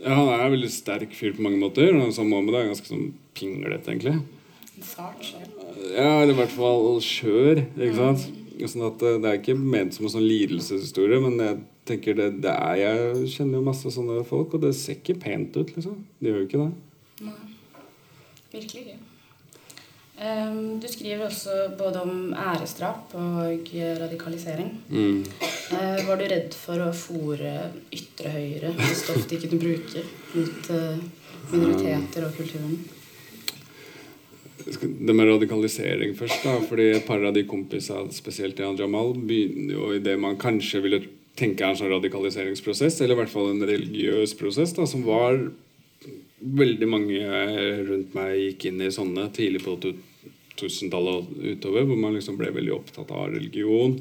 [0.00, 1.92] ja, han er en veldig sterk fyr på mange måter.
[1.96, 4.16] Og så Mohammed er ganske sånn pinglete, egentlig.
[4.84, 5.48] Sart sjel.
[5.92, 7.64] Ja, eller i hvert fall skjør.
[7.76, 8.28] ikke sant?
[8.60, 12.26] Sånn at eh, Det er ikke ment som en sånn lidelseshistorie, men jeg tenker det,
[12.44, 15.72] det er, jeg kjenner jo masse sånne folk, og det ser ikke pent ut.
[15.76, 16.02] liksom.
[16.20, 16.72] De gjør jo ikke det.
[17.28, 17.38] Nei.
[18.52, 18.98] Virkelig ikke.
[20.20, 24.74] Um, du skriver også både om æresdrap og radikalisering.
[24.90, 25.22] Mm.
[25.72, 27.52] Uh, var du redd for å fòre
[27.88, 30.02] ytre høyre med stoff de kunne bruke
[30.34, 30.98] mot uh,
[31.54, 32.74] minoriteter og kulturen?
[34.60, 36.58] Det med radikalisering først, da.
[36.68, 40.82] fordi et par av de kompisene, spesielt Jan Jamal, begynner jo i det man kanskje
[40.84, 41.00] ville
[41.40, 45.40] tenke er en sånn radikaliseringsprosess, eller i hvert fall en religiøs prosess, da, som var
[46.40, 47.40] Veldig mange
[47.84, 49.74] rundt meg gikk inn i sånne tidlig på
[50.60, 53.98] 2000-tallet og utover, hvor man liksom ble veldig opptatt av religion.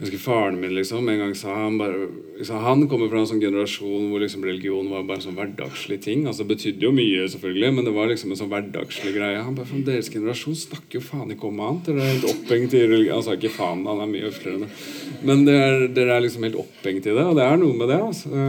[0.00, 2.06] Jeg husker faren min liksom, en gang sa han bare
[2.38, 5.98] liksom, Han kommer fra en sånn generasjon hvor liksom religion var bare en sånn hverdagslig
[6.00, 6.22] ting.
[6.24, 9.42] altså Det betydde jo mye, selvfølgelig, men det var liksom en sånn hverdagslig greie.
[9.44, 11.90] Han bare, fra Deres generasjon snakker jo faen ikke om annet.
[11.90, 13.18] Dere er helt opphengt i religion.
[13.18, 15.20] Han sa ikke faen, han er mye høfligere enn det.
[15.28, 18.00] Men dere, dere er liksom helt opphengt i det, og det er noe med det.
[18.06, 18.48] altså.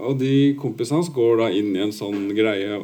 [0.00, 0.34] Og de
[0.64, 2.80] kompisene hans går da inn i en sånn greie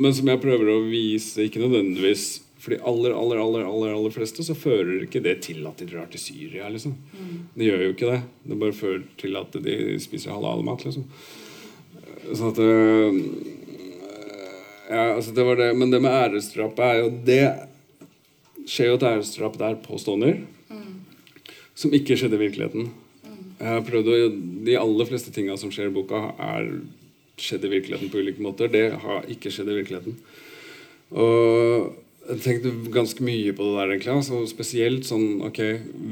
[0.00, 4.12] men som jeg prøver å vise, ikke nødvendigvis for de aller, aller, aller, aller, aller
[4.12, 6.68] fleste så fører ikke det til at de drar til Syria.
[6.68, 6.92] liksom.
[7.16, 7.38] Mm.
[7.54, 8.20] Det gjør jo ikke det.
[8.44, 10.84] Det bare fører til at de spiser halal-mat.
[10.84, 11.06] liksom.
[12.28, 13.20] Sånn at øh,
[14.90, 15.70] Ja, altså det var det.
[15.78, 17.42] Men det med æresdrapet er jo Det
[18.68, 20.94] skjer jo et æresdrap der på Stovner mm.
[21.74, 22.90] som ikke skjedde i virkeligheten.
[23.24, 23.44] Mm.
[23.56, 24.18] Jeg har prøvd å,
[24.68, 26.74] De aller fleste tinga som skjer i boka, er
[27.40, 28.70] skjedd i virkeligheten på ulike måter.
[28.72, 30.20] Det har ikke skjedd i virkeligheten.
[31.10, 31.90] Og
[32.30, 34.12] jeg tenkte ganske mye på det der, egentlig.
[34.14, 35.60] Altså, spesielt sånn ok,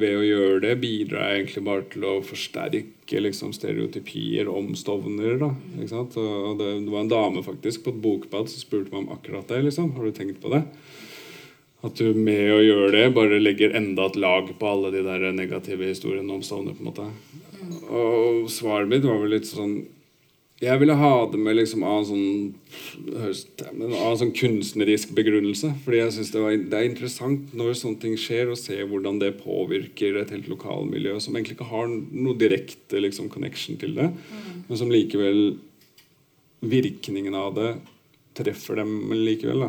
[0.00, 5.36] Ved å gjøre det bidrar jeg egentlig bare til å forsterke liksom, stereotypier om Stovner.
[5.40, 6.16] da, ikke sant?
[6.18, 9.52] Og det, det, var en dame faktisk på et bokbad som spurte meg om akkurat
[9.52, 9.62] det.
[9.68, 10.64] liksom, Har du tenkt på det?
[11.86, 15.28] At du med å gjøre det bare legger enda et lag på alle de der
[15.36, 16.74] negative historiene om Stovner.
[16.74, 17.06] på en måte.
[17.92, 19.84] Og svaret mitt var vel litt sånn
[20.58, 22.30] jeg ville ha det med liksom av en sånn,
[23.14, 25.70] av en sånn kunstnerisk begrunnelse.
[25.84, 26.42] Fordi jeg synes det,
[26.72, 31.14] det, er interessant når sånne ting skjer, å se hvordan det påvirker et helt lokalmiljø
[31.22, 34.66] som egentlig ikke har noe direkte liksom, connection til det, mm.
[34.66, 35.42] men som likevel
[36.58, 37.68] Virkningen av det
[38.34, 39.60] treffer dem likevel.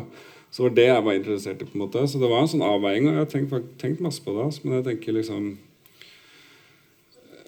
[0.50, 1.66] Så var det jeg var interessert i.
[1.68, 2.02] på en måte.
[2.10, 4.48] Så det var en sånn avveining, og jeg har tenkt, tenkt masse på det.
[4.64, 5.52] Men jeg tenker liksom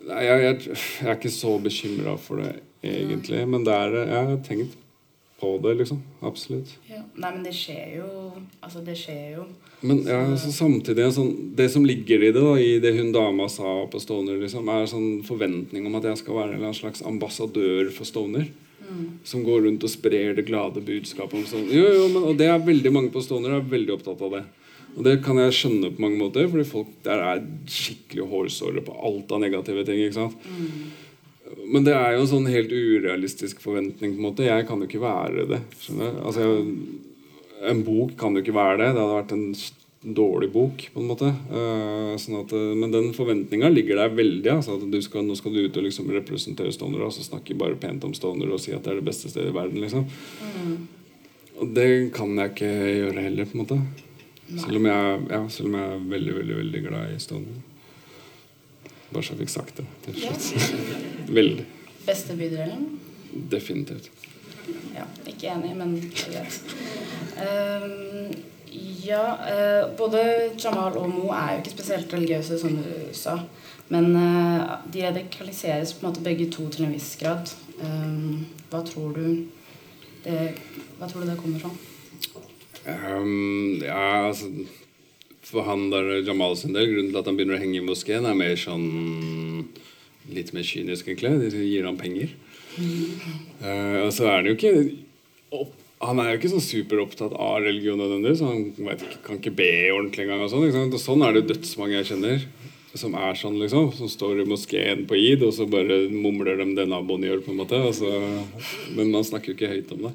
[0.08, 3.42] Nei, jeg, jeg, jeg er ikke så bekymra for det egentlig.
[3.48, 4.78] Men det er Jeg har tenkt
[5.42, 6.02] på det, liksom.
[6.22, 6.70] Absolutt.
[6.86, 7.00] Ja.
[7.18, 8.08] Nei, men det skjer jo
[8.62, 9.46] Altså, det skjer jo.
[9.82, 13.48] Men ja, altså, samtidig sånn, Det som ligger i det, da, i det hun dama
[13.50, 17.90] sa på Stovner, liksom, er sånn forventning om at jeg skal være en slags ambassadør
[17.94, 18.50] for Stovner.
[19.24, 21.74] Som går rundt og sprer det glade budskapet om Stovner.
[21.74, 24.42] Jo, jo, men, og det er veldig mange på Stovner er veldig opptatt av det.
[24.92, 28.96] Og det kan jeg skjønne på mange måter, fordi folk der er skikkelig hårsåre på
[29.08, 30.02] alt av negative ting.
[30.04, 30.48] ikke sant?
[31.72, 34.16] Men det er jo en sånn helt urealistisk forventning.
[34.16, 34.48] på en måte.
[34.48, 35.62] Jeg kan jo ikke være det.
[35.80, 36.20] skjønner du?
[36.26, 36.76] Altså, jeg,
[37.62, 38.88] En bok kan jo ikke være det.
[38.92, 39.54] Det hadde vært en
[40.02, 41.28] dårlig bok, på en måte.
[41.46, 44.50] Uh, sånn at, eh, men den forventninga ligger der veldig.
[44.56, 47.54] Altså, at du skal, nå skal du ut og liksom representere stonere og så snakke
[47.54, 49.78] bare pent om stonere og si at det er det beste stedet i verden.
[49.78, 50.08] liksom.
[51.62, 53.78] Og det kan jeg ikke gjøre heller, på en måte.
[54.48, 57.60] Selv om, jeg, ja, selv om jeg er veldig, veldig veldig glad i Stovner.
[59.12, 60.76] Bare så jeg fikk sagt det til slutt.
[61.38, 61.64] Veldig.
[62.06, 62.86] Beste bydelen?
[63.52, 64.08] Definitivt.
[64.94, 66.74] Ja, ikke enig, men greit.
[67.36, 68.32] Um,
[69.04, 70.22] ja, uh, både
[70.56, 73.36] Jamal og Mo er jo ikke spesielt religiøse, som du sa.
[73.92, 77.52] Men uh, de radikaliseres på en måte begge to til en viss grad.
[77.82, 79.24] Um, hva tror du
[80.24, 80.52] det,
[80.98, 81.72] hva tror du det kommer fra?
[82.88, 84.48] Ehm, ja, altså
[85.46, 88.26] For han der Jamal sin del, grunnen til at han begynner å henge i moskeen,
[88.26, 89.68] er mer sånn
[90.32, 91.50] Litt mer kynisk, egentlig.
[91.50, 92.30] De gir ham penger.
[93.58, 94.74] Uh, og så er det jo ikke
[95.52, 95.72] opp,
[96.02, 98.44] Han er jo ikke sånn superopptatt av religion nødvendigvis.
[98.46, 100.44] Han vet kan ikke be ordentlig engang.
[100.46, 102.46] Og sånn, og sånn er det dødsmange jeg kjenner.
[102.94, 103.90] Som er sånn, liksom.
[103.98, 107.44] Som står i moskeen på id, og så bare mumler de naboen gjør.
[107.44, 108.08] på en måte Altså,
[108.94, 110.14] Men man snakker jo ikke høyt om det.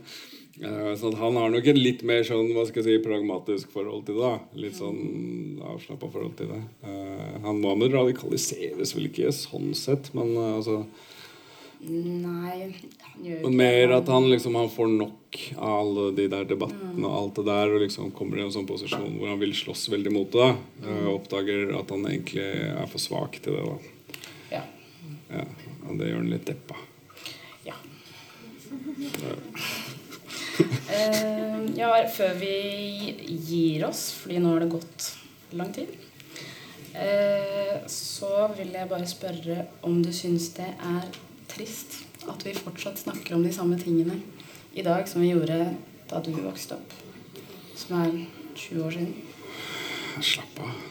[0.62, 4.06] Eh, Så han har nok et litt mer sånn, hva skal jeg si, pragmatisk forhold
[4.08, 4.22] til det.
[4.24, 4.40] da.
[4.58, 6.62] Litt sånn avslappa forhold til det.
[6.84, 10.86] Eh, Han Mohammed radikaliseres vel ikke sånn sett, men eh, altså
[11.80, 16.48] Nei, han gjør ikke mer at han liksom han får nok av alle de der
[16.50, 19.54] debattene og alt det der, og liksom kommer i en sånn posisjon hvor han vil
[19.54, 20.48] slåss veldig mot det.
[20.82, 20.90] da.
[21.06, 23.62] Og oppdager at han egentlig er for svak til det.
[23.70, 23.78] da.
[24.56, 24.64] Ja.
[25.30, 25.46] Ja,
[25.86, 26.82] og det gjør han litt deppa.
[27.68, 27.78] Ja.
[28.98, 29.87] Eh,
[31.78, 32.54] ja, før vi
[33.28, 35.12] gir oss, fordi nå har det gått
[35.58, 35.94] lang tid,
[36.94, 41.08] eh, så vil jeg bare spørre om du syns det er
[41.52, 44.20] trist at vi fortsatt snakker om de samme tingene
[44.78, 45.62] i dag som vi gjorde
[46.10, 47.00] da du vokste opp,
[47.76, 48.14] som er
[48.56, 49.16] 20 år siden.
[50.22, 50.87] Slapp av.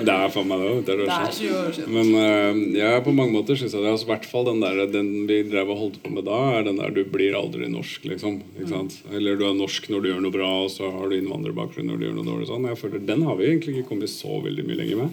[0.00, 0.70] Det er, faen meg det.
[0.86, 1.90] Det er, det det er 20 år siden.
[1.94, 3.92] Men uh, jeg på mange måter syns jeg det.
[3.92, 6.80] Altså, hvert fall den der Den vi drev og holdt på med da, er den
[6.80, 8.40] der du blir aldri norsk, liksom.
[8.70, 8.98] Sant?
[9.12, 12.00] Eller du er norsk når du gjør noe bra, og så har du innvandrerbakgrunn når
[12.00, 12.50] du gjør noe dårlig.
[12.50, 12.68] Sånn.
[12.70, 15.10] Jeg føler Den har vi egentlig ikke kommet så veldig mye lenger med.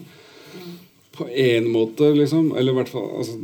[1.17, 2.53] På en måte, liksom.
[2.57, 3.37] Eller i hvert fall altså,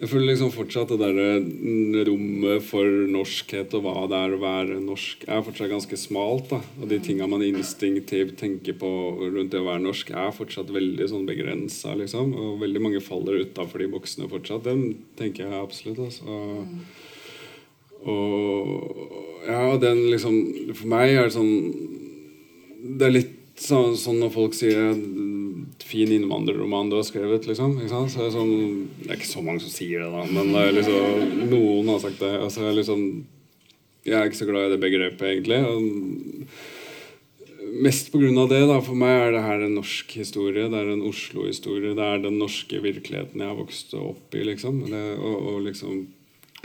[0.00, 4.38] Jeg føler liksom fortsatt det der mm, rommet for norskhet og hva det er å
[4.40, 6.46] være norsk, er fortsatt ganske smalt.
[6.48, 8.88] da Og de tinga man instinktivt tenker på
[9.26, 11.92] rundt det å være norsk, er fortsatt veldig sånn begrensa.
[12.00, 12.32] Liksom.
[12.32, 14.64] Og veldig mange faller utafor de boksene fortsatt.
[14.64, 16.00] Den tenker jeg absolutt.
[16.08, 16.40] Altså.
[18.08, 20.38] Og ja, den liksom
[20.72, 21.50] For meg er det sånn
[22.96, 24.94] Det er litt sånn, sånn når folk sier
[25.84, 27.76] fin innvandrerroman du har skrevet, liksom.
[27.78, 28.12] Ikke sant?
[28.12, 31.38] Så er det, sånn, det er ikke så mange som sier det, da, men liksom,
[31.50, 32.34] noen har sagt det.
[32.40, 33.06] Altså, jeg, liksom,
[34.08, 35.60] jeg er ikke så glad i det begrepet, egentlig.
[35.66, 35.80] Og
[37.84, 38.62] mest av det.
[38.68, 40.68] da, For meg er det her en norsk historie.
[40.70, 41.94] Det er en Oslo-historie.
[41.96, 44.44] Det er den norske virkeligheten jeg har vokst opp i.
[44.52, 44.82] liksom.
[44.90, 46.06] Det, og, og liksom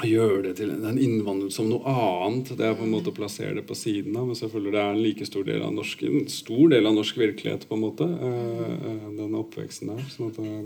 [0.04, 2.52] gjøre det til en innvandrer som noe annet.
[2.58, 4.28] Det er på en måte å plassere det på siden av.
[4.28, 7.22] Men selvfølgelig det er en like stor del av norsk, en stor del av norsk
[7.22, 8.04] virkelighet, på en måte.
[8.04, 10.04] eh, eh, oppveksten der.
[10.12, 10.66] sånn at eh,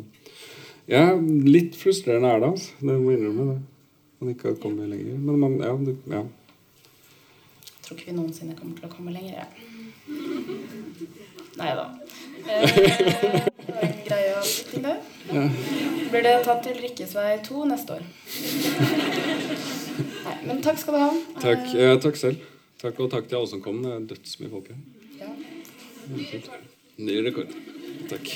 [0.90, 1.04] ja,
[1.46, 2.72] litt frustrerende er det, altså.
[2.82, 3.60] Det må innrømme det.
[4.20, 5.18] Man ikke har kommet lenger.
[5.18, 6.24] Men man, ja, det, ja.
[7.70, 9.46] Jeg tror ikke vi noensinne kommer til å komme lenger.
[11.60, 11.86] Nei da.
[12.50, 14.98] Eh, det var en greie avslutning, det.
[16.10, 18.08] Blir det tatt til Rikkesvei 2 neste år?
[20.26, 21.12] Nei, men takk skal du ha.
[21.44, 22.48] Takk, eh, takk selv.
[22.82, 23.82] Takk, og takk til alle som kom.
[23.84, 24.80] Det er dødsmye folk her.
[25.20, 25.30] Ja.
[26.98, 27.54] Ny rekord.
[28.10, 28.34] Takk.